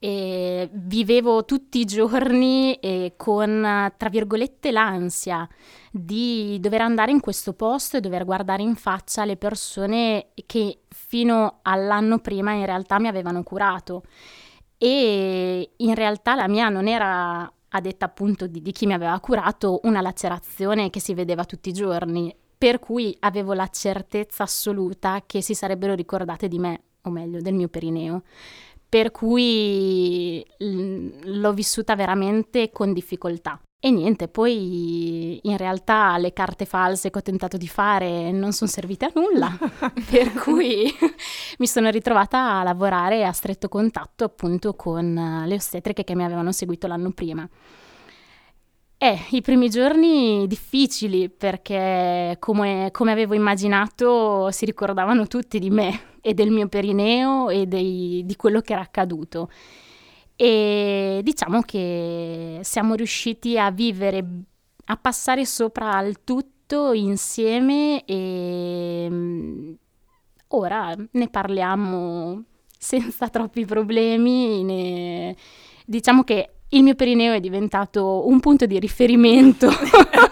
E 0.02 0.70
vivevo 0.72 1.44
tutti 1.44 1.80
i 1.80 1.86
giorni 1.86 2.74
eh, 2.76 3.16
con, 3.18 3.94
tra 3.98 4.10
virgolette, 4.10 4.72
l'ansia 4.72 5.46
di 5.92 6.58
dover 6.62 6.82
andare 6.82 7.12
in 7.12 7.20
questo 7.20 7.52
posto 7.52 7.98
e 7.98 8.00
dover 8.00 8.24
guardare 8.24 8.64
in 8.64 8.76
faccia 8.76 9.26
le 9.26 9.36
persone 9.36 10.30
che 10.46 10.84
fino 10.88 11.60
all'anno 11.64 12.20
prima 12.20 12.54
in 12.54 12.66
realtà 12.66 12.98
mi 12.98 13.10
avevano 13.10 13.44
curato. 13.44 14.04
E 14.78 15.72
in 15.76 15.96
realtà 15.96 16.36
la 16.36 16.48
mia 16.48 16.70
non 16.70 16.88
era, 16.88 17.42
a 17.42 17.82
detta 17.82 18.06
appunto 18.06 18.48
di, 18.48 18.62
di 18.62 18.72
chi 18.72 18.86
mi 18.86 18.94
aveva 18.94 19.20
curato, 19.20 19.82
una 19.84 20.00
lacerazione 20.00 20.90
che 20.90 21.02
si 21.02 21.14
vedeva 21.14 21.44
tutti 21.44 21.68
i 21.68 21.74
giorni, 21.74 22.34
per 22.58 22.80
cui 22.80 23.14
avevo 23.20 23.52
la 23.52 23.68
certezza 23.68 24.44
assoluta 24.44 25.24
che 25.26 25.42
si 25.42 25.54
sarebbero 25.54 25.94
ricordate 25.94 26.48
di 26.48 26.58
me, 26.58 26.84
o 27.02 27.10
meglio, 27.10 27.42
del 27.42 27.54
mio 27.54 27.68
perineo 27.68 28.24
per 28.90 29.12
cui 29.12 30.44
l'ho 30.58 31.54
vissuta 31.54 31.96
veramente 31.96 32.72
con 32.72 32.92
difficoltà. 32.92 33.62
E 33.82 33.92
niente, 33.92 34.28
poi 34.28 35.40
in 35.44 35.56
realtà 35.56 36.18
le 36.18 36.34
carte 36.34 36.66
false 36.66 37.10
che 37.10 37.20
ho 37.20 37.22
tentato 37.22 37.56
di 37.56 37.68
fare 37.68 38.30
non 38.32 38.52
sono 38.52 38.70
servite 38.70 39.06
a 39.06 39.12
nulla, 39.14 39.58
per 40.10 40.34
cui 40.34 40.92
mi 41.60 41.68
sono 41.68 41.90
ritrovata 41.90 42.60
a 42.60 42.64
lavorare 42.64 43.24
a 43.24 43.32
stretto 43.32 43.70
contatto 43.70 44.26
appunto 44.26 44.74
con 44.74 45.44
le 45.46 45.56
ostetriche 45.56 46.04
che 46.04 46.16
mi 46.16 46.26
avevano 46.26 46.52
seguito 46.52 46.88
l'anno 46.88 47.12
prima. 47.12 47.48
Eh, 48.98 49.18
i 49.30 49.42
primi 49.42 49.70
giorni 49.70 50.46
difficili 50.46 51.30
perché 51.30 52.36
come, 52.38 52.90
come 52.92 53.12
avevo 53.14 53.34
immaginato 53.34 54.52
si 54.52 54.66
ricordavano 54.66 55.26
tutti 55.26 55.58
di 55.58 55.70
me 55.70 56.09
e 56.30 56.34
del 56.34 56.52
mio 56.52 56.68
perineo 56.68 57.50
e 57.50 57.66
dei- 57.68 58.24
di 58.26 58.36
quello 58.36 58.62
che 58.62 58.74
era 58.74 58.82
accaduto. 58.82 59.50
E 60.36 61.20
diciamo 61.24 61.62
che 61.62 62.60
siamo 62.64 62.94
riusciti 62.96 63.58
a 63.58 63.72
vivere, 63.72 64.26
a 64.86 64.96
passare 64.98 65.46
sopra 65.46 65.94
al 65.96 66.24
tutto 66.24 66.94
insieme 66.94 68.06
e 68.06 69.08
mm, 69.10 69.72
ora 70.50 70.96
ne 71.12 71.30
parliamo 71.30 72.44
senza 72.78 73.28
troppi 73.30 73.66
problemi. 73.66 74.64
ne- 74.64 75.36
Diciamo 75.86 76.24
che 76.24 76.52
il 76.70 76.84
mio 76.84 76.96
perineo 76.96 77.34
è 77.34 77.40
diventato 77.40 78.28
un 78.28 78.40
punto 78.40 78.66
di 78.66 78.80
riferimento 78.80 79.68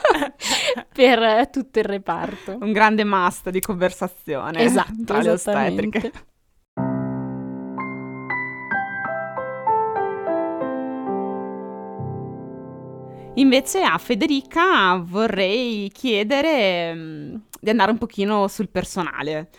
per 0.94 1.50
tutto 1.50 1.80
il 1.80 1.86
reparto. 1.86 2.58
Un 2.60 2.72
grande 2.72 3.04
must 3.04 3.50
di 3.50 3.60
conversazione 3.60 4.62
Esatto, 4.64 5.04
tra 5.06 5.22
le 5.22 5.30
ostetriche. 5.32 6.12
Invece 13.36 13.84
a 13.84 13.98
Federica 14.00 14.96
vorrei 14.98 15.92
chiedere 15.94 16.94
mm, 16.96 17.36
di 17.60 17.70
andare 17.70 17.92
un 17.92 17.98
pochino 18.00 18.48
sul 18.48 18.68
personale. 18.68 19.50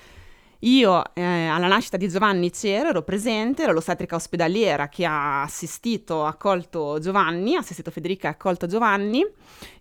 Io 0.62 1.14
eh, 1.14 1.22
alla 1.22 1.68
nascita 1.68 1.96
di 1.96 2.08
Giovanni 2.08 2.50
c'ero, 2.50 2.88
ero 2.88 3.02
presente, 3.02 3.62
ero 3.62 3.72
l'ostetrica 3.72 4.16
ospedaliera 4.16 4.88
che 4.88 5.04
ha 5.04 5.42
assistito, 5.42 6.24
accolto 6.24 6.98
Giovanni, 6.98 7.54
ha 7.54 7.60
assistito 7.60 7.92
Federica 7.92 8.26
e 8.26 8.30
accolto 8.32 8.66
Giovanni 8.66 9.24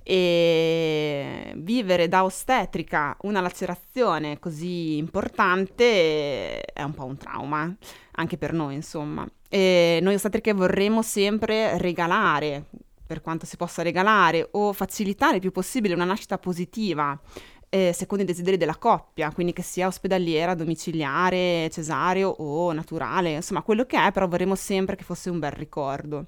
e 0.03 1.51
vivere 1.55 2.07
da 2.07 2.23
ostetrica 2.23 3.17
una 3.21 3.41
lacerazione 3.41 4.37
così 4.37 4.97
importante 4.97 6.61
è 6.61 6.83
un 6.83 6.93
po' 6.93 7.05
un 7.05 7.17
trauma, 7.17 7.75
anche 8.11 8.37
per 8.37 8.53
noi 8.53 8.75
insomma. 8.75 9.27
E 9.49 9.97
noi 10.03 10.13
ostetriche 10.13 10.53
vorremmo 10.53 11.01
sempre 11.01 11.79
regalare, 11.79 12.65
per 13.03 13.21
quanto 13.21 13.47
si 13.47 13.57
possa 13.57 13.81
regalare, 13.81 14.47
o 14.51 14.73
facilitare 14.73 15.35
il 15.35 15.41
più 15.41 15.51
possibile 15.51 15.95
una 15.95 16.03
nascita 16.03 16.37
positiva 16.37 17.19
eh, 17.69 17.91
secondo 17.93 18.23
i 18.23 18.27
desideri 18.27 18.57
della 18.57 18.77
coppia, 18.77 19.31
quindi 19.31 19.53
che 19.53 19.61
sia 19.61 19.87
ospedaliera, 19.87 20.55
domiciliare, 20.55 21.69
cesareo 21.69 22.29
o 22.29 22.71
naturale, 22.71 23.35
insomma 23.35 23.61
quello 23.61 23.85
che 23.85 23.97
è, 23.97 24.11
però 24.11 24.27
vorremmo 24.27 24.55
sempre 24.55 24.95
che 24.95 25.03
fosse 25.03 25.29
un 25.29 25.39
bel 25.39 25.51
ricordo. 25.51 26.25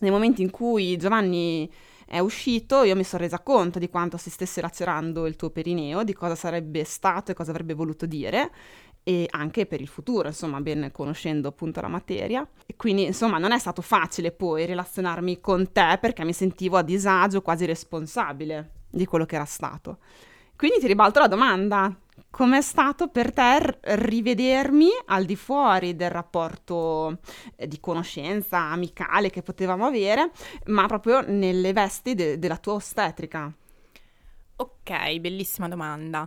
Nei 0.00 0.10
momenti 0.10 0.42
in 0.42 0.50
cui 0.50 0.96
Giovanni 0.96 1.70
è 2.06 2.18
uscito, 2.18 2.82
io 2.82 2.94
mi 2.94 3.02
sono 3.02 3.22
resa 3.22 3.40
conto 3.40 3.78
di 3.78 3.88
quanto 3.88 4.16
si 4.16 4.30
stesse 4.30 4.60
lacerando 4.60 5.26
il 5.26 5.36
tuo 5.36 5.50
perineo, 5.50 6.04
di 6.04 6.12
cosa 6.12 6.34
sarebbe 6.34 6.84
stato 6.84 7.30
e 7.30 7.34
cosa 7.34 7.50
avrebbe 7.50 7.74
voluto 7.74 8.06
dire 8.06 8.50
e 9.08 9.24
anche 9.30 9.66
per 9.66 9.80
il 9.80 9.86
futuro, 9.86 10.26
insomma, 10.26 10.60
ben 10.60 10.90
conoscendo 10.92 11.46
appunto 11.46 11.80
la 11.80 11.86
materia. 11.86 12.44
E 12.66 12.74
quindi, 12.74 13.04
insomma, 13.04 13.38
non 13.38 13.52
è 13.52 13.58
stato 13.58 13.80
facile 13.80 14.32
poi 14.32 14.66
relazionarmi 14.66 15.40
con 15.40 15.70
te 15.70 15.96
perché 16.00 16.24
mi 16.24 16.32
sentivo 16.32 16.76
a 16.76 16.82
disagio, 16.82 17.40
quasi 17.40 17.66
responsabile 17.66 18.70
di 18.90 19.04
quello 19.04 19.24
che 19.24 19.36
era 19.36 19.44
stato. 19.44 19.98
Quindi 20.56 20.78
ti 20.80 20.86
ribalto 20.86 21.20
la 21.20 21.28
domanda, 21.28 21.94
com'è 22.30 22.62
stato 22.62 23.08
per 23.08 23.32
te 23.32 23.78
rivedermi 23.82 24.88
al 25.06 25.24
di 25.24 25.36
fuori 25.36 25.94
del 25.96 26.10
rapporto 26.10 27.18
eh, 27.56 27.68
di 27.68 27.78
conoscenza 27.78 28.58
amicale 28.58 29.30
che 29.30 29.42
potevamo 29.42 29.84
avere, 29.86 30.30
ma 30.66 30.86
proprio 30.86 31.20
nelle 31.26 31.72
vesti 31.72 32.14
de- 32.14 32.38
della 32.38 32.56
tua 32.56 32.74
ostetrica? 32.74 33.52
Ok, 34.56 35.18
bellissima 35.18 35.68
domanda. 35.68 36.26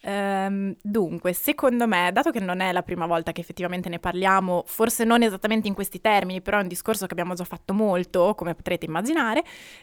Ehm, 0.00 0.74
dunque, 0.80 1.32
secondo 1.32 1.86
me, 1.86 2.10
dato 2.12 2.30
che 2.30 2.40
non 2.40 2.60
è 2.60 2.72
la 2.72 2.82
prima 2.82 3.06
volta 3.06 3.32
che 3.32 3.40
effettivamente 3.40 3.88
ne 3.88 3.98
parliamo, 3.98 4.62
forse 4.66 5.04
non 5.04 5.22
esattamente 5.22 5.68
in 5.68 5.74
questi 5.74 6.00
termini, 6.00 6.40
però 6.40 6.58
è 6.58 6.62
un 6.62 6.68
discorso 6.68 7.06
che 7.06 7.12
abbiamo 7.12 7.34
già 7.34 7.44
fatto 7.44 7.74
molto, 7.74 8.34
come 8.36 8.54
potrete 8.54 8.86
immaginare, 8.86 9.42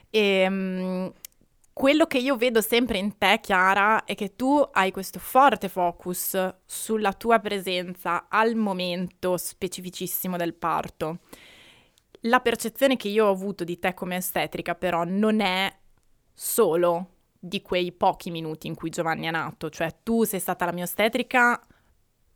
e, 0.09 0.19
ehm, 0.19 1.11
quello 1.75 2.05
che 2.05 2.19
io 2.19 2.37
vedo 2.37 2.61
sempre 2.61 2.97
in 2.99 3.17
te, 3.17 3.41
Chiara, 3.41 4.05
è 4.05 4.15
che 4.15 4.37
tu 4.37 4.65
hai 4.71 4.91
questo 4.91 5.19
forte 5.19 5.67
focus 5.67 6.55
sulla 6.65 7.11
tua 7.11 7.39
presenza 7.39 8.27
al 8.29 8.55
momento 8.55 9.35
specificissimo 9.35 10.37
del 10.37 10.53
parto. 10.53 11.19
La 12.21 12.39
percezione 12.39 12.95
che 12.95 13.09
io 13.09 13.25
ho 13.25 13.29
avuto 13.29 13.65
di 13.65 13.77
te 13.77 13.93
come 13.93 14.15
estetrica, 14.15 14.73
però, 14.73 15.03
non 15.03 15.41
è 15.41 15.69
solo 16.33 17.09
di 17.37 17.61
quei 17.61 17.91
pochi 17.91 18.31
minuti 18.31 18.67
in 18.67 18.75
cui 18.75 18.89
Giovanni 18.89 19.25
è 19.25 19.31
nato, 19.31 19.69
cioè 19.69 19.97
tu 20.01 20.23
sei 20.23 20.39
stata 20.39 20.63
la 20.63 20.71
mia 20.71 20.85
ostetrica 20.85 21.61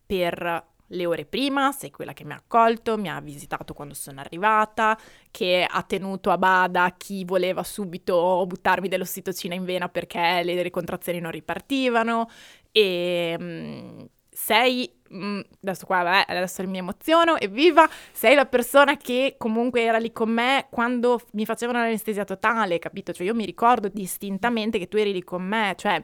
per 0.06 0.68
le 0.90 1.06
ore 1.06 1.26
prima, 1.26 1.72
sei 1.72 1.92
quella 1.92 2.14
che 2.14 2.24
mi 2.24 2.34
ha 2.34 2.36
accolto, 2.36 2.98
mi 2.98 3.10
ha 3.10 3.20
visitato 3.20 3.74
quando 3.74 3.94
sono 3.94 4.20
arrivata, 4.20 4.98
che 5.32 5.66
ha 5.68 5.84
tenuto 5.84 6.30
a 6.32 6.38
bada 6.38 6.94
chi 6.98 7.26
voleva 7.26 7.64
subito 7.64 8.46
buttarmi 8.46 8.88
dell'ossitocina 8.88 9.56
in 9.56 9.66
vena 9.66 9.90
perché 9.90 10.42
le, 10.44 10.62
le 10.62 10.70
contrazioni 10.70 11.20
non 11.20 11.32
ripartivano 11.32 12.30
e 12.72 13.38
mh, 13.38 14.06
sei 14.30 14.98
Mm, 15.14 15.40
adesso 15.64 15.86
qua, 15.88 16.04
vabbè, 16.04 16.26
adesso 16.32 16.66
mi 16.68 16.78
emoziono, 16.78 17.38
evviva, 17.38 17.90
sei 18.12 18.36
la 18.36 18.46
persona 18.46 18.96
che 18.98 19.36
comunque 19.38 19.82
era 19.82 19.98
lì 19.98 20.12
con 20.12 20.30
me 20.30 20.68
quando 20.70 21.20
mi 21.32 21.46
facevano 21.46 21.80
l'anestesia 21.80 22.26
totale, 22.26 22.78
capito? 22.78 23.12
Cioè 23.12 23.26
io 23.26 23.34
mi 23.34 23.46
ricordo 23.46 23.90
distintamente 23.92 24.78
che 24.78 24.88
tu 24.88 24.98
eri 24.98 25.12
lì 25.14 25.24
con 25.24 25.44
me, 25.44 25.74
cioè, 25.78 26.04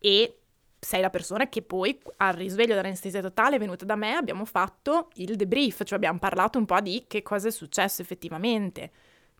e 0.00 0.38
sei 0.84 1.00
la 1.00 1.10
persona 1.10 1.48
che 1.48 1.62
poi 1.62 1.96
al 2.16 2.32
risveglio 2.34 2.74
dell'anestesia 2.74 3.20
totale 3.20 3.54
è 3.54 3.58
venuta 3.60 3.84
da 3.84 3.94
me, 3.94 4.14
abbiamo 4.14 4.44
fatto 4.44 5.10
il 5.14 5.36
debrief, 5.36 5.84
cioè 5.84 5.96
abbiamo 5.96 6.18
parlato 6.18 6.58
un 6.58 6.64
po' 6.64 6.80
di 6.80 7.04
che 7.06 7.22
cosa 7.22 7.46
è 7.46 7.50
successo 7.52 8.02
effettivamente. 8.02 8.90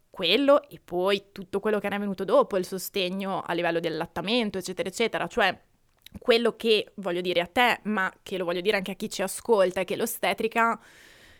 Quello 0.09 0.63
e 0.69 0.81
poi 0.83 1.25
tutto 1.33 1.59
quello 1.59 1.81
che 1.81 1.89
ne 1.89 1.97
è 1.97 1.99
venuto 1.99 2.25
dopo, 2.25 2.57
il 2.57 2.65
sostegno 2.65 3.43
a 3.45 3.53
livello 3.55 3.81
del 3.81 3.95
allattamento, 3.95 4.59
eccetera, 4.59 4.89
eccetera. 4.89 5.27
Cioè, 5.27 5.59
quello 6.21 6.55
che 6.55 6.93
voglio 6.97 7.21
dire 7.21 7.41
a 7.41 7.47
te, 7.47 7.81
ma 7.85 8.13
che 8.23 8.39
lo 8.39 8.45
voglio 8.45 8.61
dire 8.61 8.77
anche 8.77 8.93
a 8.93 8.95
chi 8.95 9.11
ci 9.11 9.23
ascolta, 9.23 9.81
è 9.81 9.85
che 9.85 9.97
l'ostetrica, 9.97 10.81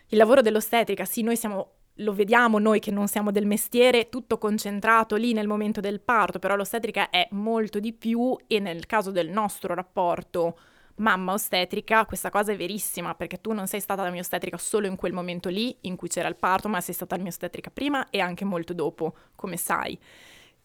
il 0.07 0.17
lavoro 0.17 0.41
dell'ostetrica, 0.41 1.05
sì, 1.05 1.21
noi 1.21 1.37
siamo 1.37 1.75
lo 1.97 2.13
vediamo 2.13 2.57
noi 2.57 2.79
che 2.79 2.91
non 2.91 3.07
siamo 3.07 3.31
del 3.31 3.45
mestiere, 3.45 4.09
tutto 4.09 4.37
concentrato 4.37 5.15
lì 5.15 5.33
nel 5.33 5.47
momento 5.47 5.79
del 5.79 6.01
parto, 6.01 6.39
però 6.39 6.55
l'ostetrica 6.55 7.09
è 7.09 7.27
molto 7.31 7.79
di 7.79 7.93
più 7.93 8.35
e 8.47 8.59
nel 8.59 8.85
caso 8.85 9.11
del 9.11 9.29
nostro 9.29 9.75
rapporto 9.75 10.57
mamma 10.95 11.33
ostetrica, 11.33 12.05
questa 12.05 12.29
cosa 12.29 12.51
è 12.51 12.55
verissima 12.55 13.15
perché 13.15 13.41
tu 13.41 13.51
non 13.51 13.67
sei 13.67 13.79
stata 13.79 14.03
la 14.03 14.11
mia 14.11 14.21
ostetrica 14.21 14.57
solo 14.57 14.87
in 14.87 14.95
quel 14.95 15.13
momento 15.13 15.49
lì 15.49 15.75
in 15.81 15.95
cui 15.95 16.07
c'era 16.07 16.27
il 16.27 16.35
parto, 16.35 16.67
ma 16.67 16.81
sei 16.81 16.93
stata 16.93 17.15
la 17.15 17.21
mia 17.21 17.31
ostetrica 17.31 17.71
prima 17.71 18.09
e 18.09 18.19
anche 18.19 18.45
molto 18.45 18.73
dopo, 18.73 19.15
come 19.35 19.57
sai. 19.57 19.97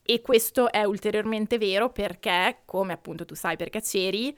E 0.02 0.20
questo 0.22 0.72
è 0.72 0.84
ulteriormente 0.84 1.58
vero 1.58 1.90
perché, 1.90 2.60
come 2.64 2.94
appunto 2.94 3.24
tu 3.24 3.34
sai 3.34 3.56
perché 3.56 3.80
c'eri, 3.82 4.36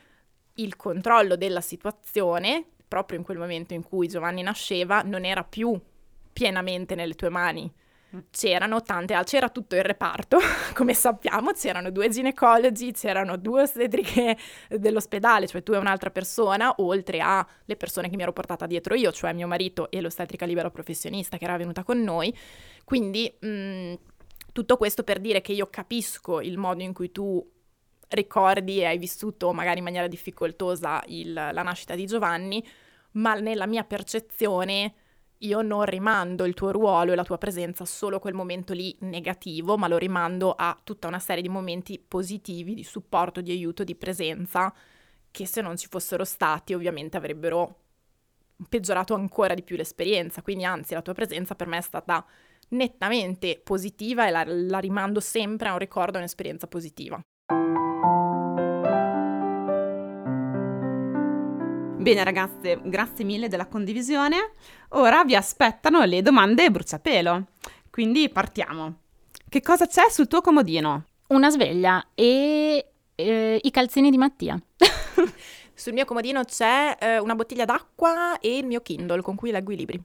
il 0.54 0.76
controllo 0.76 1.36
della 1.36 1.60
situazione, 1.60 2.64
proprio 2.86 3.18
in 3.18 3.24
quel 3.24 3.38
momento 3.38 3.74
in 3.74 3.84
cui 3.84 4.08
Giovanni 4.08 4.42
nasceva, 4.42 5.02
non 5.02 5.24
era 5.24 5.44
più 5.44 5.80
pienamente 6.32 6.94
nelle 6.94 7.14
tue 7.14 7.28
mani. 7.28 7.72
Mm. 8.14 8.18
C'erano 8.30 8.82
tante 8.82 9.14
altre, 9.14 9.38
c'era 9.38 9.48
tutto 9.50 9.76
il 9.76 9.84
reparto, 9.84 10.38
come 10.74 10.94
sappiamo, 10.94 11.52
c'erano 11.52 11.90
due 11.90 12.08
ginecologi, 12.08 12.92
c'erano 12.92 13.36
due 13.36 13.62
ostetriche 13.62 14.36
dell'ospedale, 14.68 15.46
cioè 15.46 15.62
tu 15.62 15.72
e 15.72 15.76
un'altra 15.76 16.10
persona, 16.10 16.74
oltre 16.78 17.20
alle 17.20 17.76
persone 17.76 18.10
che 18.10 18.16
mi 18.16 18.22
ero 18.22 18.32
portata 18.32 18.66
dietro 18.66 18.94
io, 18.94 19.12
cioè 19.12 19.32
mio 19.32 19.46
marito 19.46 19.90
e 19.90 20.00
l'ostetrica 20.00 20.44
libero 20.44 20.70
professionista 20.70 21.38
che 21.38 21.44
era 21.44 21.56
venuta 21.56 21.84
con 21.84 22.02
noi. 22.02 22.36
Quindi 22.84 23.32
mh, 23.38 23.48
mm, 23.48 23.94
tutto 24.52 24.76
questo 24.76 25.04
per 25.04 25.20
dire 25.20 25.40
che 25.40 25.52
io 25.52 25.68
capisco 25.70 26.40
il 26.40 26.58
modo 26.58 26.82
in 26.82 26.92
cui 26.92 27.12
tu 27.12 27.48
ricordi 28.08 28.80
e 28.80 28.86
hai 28.86 28.98
vissuto 28.98 29.52
magari 29.52 29.78
in 29.78 29.84
maniera 29.84 30.08
difficoltosa 30.08 31.00
il, 31.06 31.32
la 31.32 31.62
nascita 31.62 31.94
di 31.94 32.06
Giovanni, 32.06 32.66
ma 33.12 33.34
nella 33.34 33.66
mia 33.66 33.84
percezione 33.84 34.94
io 35.42 35.62
non 35.62 35.84
rimando 35.84 36.44
il 36.44 36.54
tuo 36.54 36.70
ruolo 36.70 37.12
e 37.12 37.14
la 37.14 37.24
tua 37.24 37.38
presenza 37.38 37.84
solo 37.84 38.16
a 38.16 38.20
quel 38.20 38.34
momento 38.34 38.72
lì 38.72 38.94
negativo, 39.00 39.76
ma 39.76 39.88
lo 39.88 39.96
rimando 39.96 40.52
a 40.52 40.78
tutta 40.82 41.06
una 41.06 41.18
serie 41.18 41.42
di 41.42 41.48
momenti 41.48 41.98
positivi, 41.98 42.74
di 42.74 42.84
supporto, 42.84 43.40
di 43.40 43.50
aiuto, 43.50 43.84
di 43.84 43.94
presenza, 43.94 44.72
che 45.30 45.46
se 45.46 45.60
non 45.62 45.76
ci 45.76 45.86
fossero 45.88 46.24
stati 46.24 46.74
ovviamente 46.74 47.16
avrebbero 47.16 47.76
peggiorato 48.68 49.14
ancora 49.14 49.54
di 49.54 49.62
più 49.62 49.76
l'esperienza. 49.76 50.42
Quindi 50.42 50.64
anzi 50.64 50.94
la 50.94 51.02
tua 51.02 51.14
presenza 51.14 51.54
per 51.54 51.68
me 51.68 51.78
è 51.78 51.82
stata 51.82 52.24
nettamente 52.70 53.60
positiva 53.62 54.26
e 54.26 54.30
la, 54.30 54.44
la 54.46 54.78
rimando 54.78 55.20
sempre 55.20 55.68
a 55.68 55.72
un 55.72 55.78
ricordo, 55.78 56.16
a 56.16 56.20
un'esperienza 56.20 56.66
positiva. 56.66 57.20
Bene 62.00 62.24
ragazze, 62.24 62.80
grazie 62.82 63.26
mille 63.26 63.48
della 63.48 63.66
condivisione. 63.66 64.52
Ora 64.92 65.22
vi 65.22 65.36
aspettano 65.36 66.02
le 66.04 66.22
domande 66.22 66.70
bruciapelo. 66.70 67.48
Quindi 67.90 68.30
partiamo. 68.30 69.00
Che 69.46 69.60
cosa 69.60 69.86
c'è 69.86 70.08
sul 70.08 70.26
tuo 70.26 70.40
comodino? 70.40 71.04
Una 71.28 71.50
sveglia 71.50 72.02
e 72.14 72.92
eh, 73.14 73.60
i 73.62 73.70
calzini 73.70 74.08
di 74.08 74.16
Mattia. 74.16 74.58
sul 75.74 75.92
mio 75.92 76.06
comodino 76.06 76.42
c'è 76.42 76.96
eh, 76.98 77.18
una 77.18 77.34
bottiglia 77.34 77.66
d'acqua 77.66 78.38
e 78.40 78.56
il 78.56 78.64
mio 78.64 78.80
Kindle 78.80 79.20
con 79.20 79.34
cui 79.34 79.50
leggo 79.50 79.72
i 79.72 79.76
libri. 79.76 80.02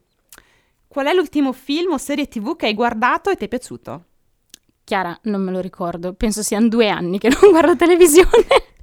Qual 0.89 1.05
è 1.05 1.13
l'ultimo 1.13 1.53
film 1.53 1.93
o 1.93 1.97
serie 1.97 2.27
tv 2.27 2.58
che 2.58 2.65
hai 2.65 2.73
guardato 2.73 3.29
e 3.29 3.38
ti 3.38 3.45
è 3.45 3.47
piaciuto? 3.47 4.03
Chiara, 4.84 5.17
non 5.23 5.41
me 5.41 5.51
lo 5.51 5.62
ricordo. 5.62 6.13
Penso 6.13 6.43
siano 6.43 6.67
due 6.67 6.89
anni 6.89 7.19
che 7.19 7.29
non 7.29 7.51
guardo 7.51 7.77
televisione. 7.77 8.47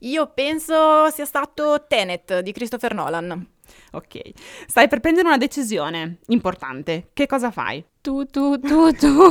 Io 0.00 0.30
penso 0.32 1.10
sia 1.10 1.24
stato 1.24 1.84
Tenet 1.86 2.40
di 2.40 2.52
Christopher 2.52 2.94
Nolan. 2.94 3.46
Ok, 3.92 4.20
stai 4.66 4.88
per 4.88 5.00
prendere 5.00 5.26
una 5.26 5.36
decisione 5.36 6.18
importante. 6.28 7.10
Che 7.12 7.26
cosa 7.26 7.50
fai? 7.50 7.84
Tu, 8.00 8.26
tu, 8.26 8.58
tu, 8.58 8.92
tu. 8.92 9.28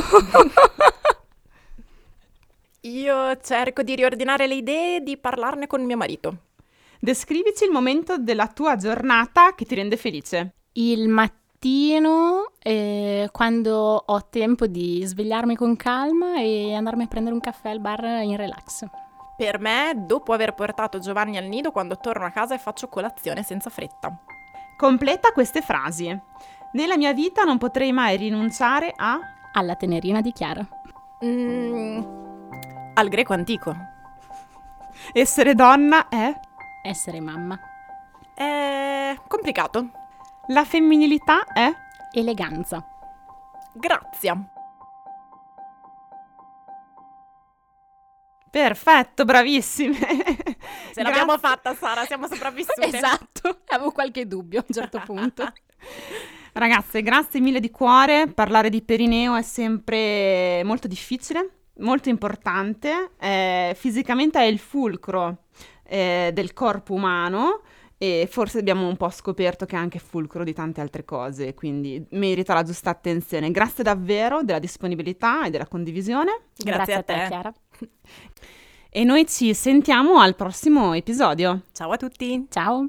Io 2.82 3.36
cerco 3.42 3.82
di 3.82 3.94
riordinare 3.94 4.46
le 4.46 4.54
idee 4.54 4.96
e 4.96 5.00
di 5.00 5.16
parlarne 5.18 5.66
con 5.66 5.84
mio 5.84 5.96
marito. 5.96 6.36
Descrivici 6.98 7.64
il 7.64 7.70
momento 7.70 8.18
della 8.18 8.48
tua 8.48 8.76
giornata 8.76 9.54
che 9.54 9.64
ti 9.64 9.74
rende 9.74 9.96
felice. 9.96 10.54
Il 10.72 11.08
mattino 11.08 12.52
eh, 12.62 13.28
quando 13.32 14.02
ho 14.06 14.28
tempo 14.28 14.66
di 14.66 15.02
svegliarmi 15.04 15.56
con 15.56 15.76
calma 15.76 16.40
e 16.40 16.74
andarmi 16.74 17.04
a 17.04 17.08
prendere 17.08 17.34
un 17.34 17.40
caffè 17.40 17.70
al 17.70 17.80
bar 17.80 18.22
in 18.22 18.36
relax. 18.36 18.84
Per 19.40 19.58
me, 19.58 19.94
dopo 19.96 20.34
aver 20.34 20.52
portato 20.52 20.98
Giovanni 20.98 21.38
al 21.38 21.46
nido, 21.46 21.70
quando 21.70 21.96
torno 21.96 22.26
a 22.26 22.30
casa 22.30 22.54
e 22.54 22.58
faccio 22.58 22.88
colazione 22.88 23.42
senza 23.42 23.70
fretta. 23.70 24.14
Completa 24.76 25.32
queste 25.32 25.62
frasi. 25.62 26.14
Nella 26.72 26.98
mia 26.98 27.14
vita 27.14 27.44
non 27.44 27.56
potrei 27.56 27.90
mai 27.90 28.18
rinunciare 28.18 28.92
a... 28.94 29.18
Alla 29.54 29.76
tenerina 29.76 30.20
di 30.20 30.32
Chiara. 30.32 30.62
Mm, 31.24 32.02
al 32.92 33.08
greco 33.08 33.32
antico. 33.32 33.74
Essere 35.14 35.54
donna 35.54 36.10
è... 36.10 36.38
Essere 36.82 37.18
mamma. 37.20 37.58
È 38.34 39.16
complicato. 39.26 39.88
La 40.48 40.66
femminilità 40.66 41.46
è 41.46 41.72
eleganza. 42.12 42.86
Grazia. 43.72 44.38
Perfetto, 48.50 49.24
bravissime. 49.24 49.96
Ce 50.92 51.02
l'abbiamo 51.02 51.38
fatta, 51.38 51.74
Sara, 51.74 52.04
siamo 52.04 52.26
sopravvissute. 52.26 52.86
esatto, 52.92 53.60
avevo 53.68 53.92
qualche 53.92 54.26
dubbio 54.26 54.60
a 54.60 54.64
un 54.66 54.74
certo 54.74 55.00
punto. 55.04 55.52
Ragazze, 56.52 57.02
grazie 57.02 57.40
mille 57.40 57.60
di 57.60 57.70
cuore. 57.70 58.26
Parlare 58.26 58.68
di 58.68 58.82
perineo 58.82 59.36
è 59.36 59.42
sempre 59.42 60.62
molto 60.64 60.88
difficile, 60.88 61.48
molto 61.78 62.08
importante. 62.08 63.12
Eh, 63.20 63.72
fisicamente 63.76 64.40
è 64.40 64.44
il 64.44 64.58
fulcro 64.58 65.44
eh, 65.84 66.30
del 66.34 66.52
corpo 66.52 66.94
umano 66.94 67.62
e 68.02 68.26
forse 68.28 68.58
abbiamo 68.58 68.88
un 68.88 68.96
po' 68.96 69.10
scoperto 69.10 69.66
che 69.66 69.76
è 69.76 69.78
anche 69.78 69.98
fulcro 69.98 70.42
di 70.42 70.54
tante 70.54 70.80
altre 70.80 71.04
cose, 71.04 71.54
quindi 71.54 72.04
merita 72.12 72.54
la 72.54 72.62
giusta 72.62 72.90
attenzione. 72.90 73.50
Grazie 73.50 73.84
davvero 73.84 74.42
della 74.42 74.58
disponibilità 74.58 75.44
e 75.44 75.50
della 75.50 75.68
condivisione. 75.68 76.40
Grazie, 76.56 76.94
Grazie 76.94 76.94
a 76.94 77.02
te. 77.02 77.26
Chiara. 77.28 77.54
E 78.92 79.04
noi 79.04 79.24
ci 79.24 79.54
sentiamo 79.54 80.18
al 80.18 80.34
prossimo 80.34 80.94
episodio. 80.94 81.62
Ciao 81.70 81.92
a 81.92 81.96
tutti. 81.96 82.44
Ciao. 82.50 82.88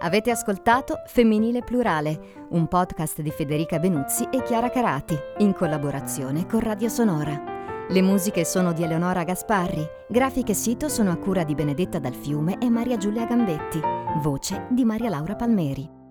Avete 0.00 0.30
ascoltato 0.30 1.02
Femminile 1.06 1.62
Plurale, 1.62 2.46
un 2.50 2.66
podcast 2.66 3.22
di 3.22 3.30
Federica 3.30 3.78
Benuzzi 3.78 4.28
e 4.30 4.42
Chiara 4.42 4.68
Carati, 4.68 5.16
in 5.38 5.54
collaborazione 5.54 6.46
con 6.46 6.60
Radio 6.60 6.90
Sonora. 6.90 7.86
Le 7.88 8.02
musiche 8.02 8.44
sono 8.44 8.72
di 8.72 8.82
Eleonora 8.82 9.24
Gasparri, 9.24 9.86
grafiche 10.08 10.52
e 10.52 10.56
sito 10.56 10.88
sono 10.88 11.10
a 11.10 11.16
cura 11.16 11.44
di 11.44 11.54
Benedetta 11.54 11.98
Dal 11.98 12.14
Fiume 12.14 12.58
e 12.58 12.68
Maria 12.68 12.98
Giulia 12.98 13.24
Gambetti, 13.24 13.80
voce 14.20 14.66
di 14.70 14.84
Maria 14.84 15.08
Laura 15.08 15.36
Palmeri. 15.36 16.03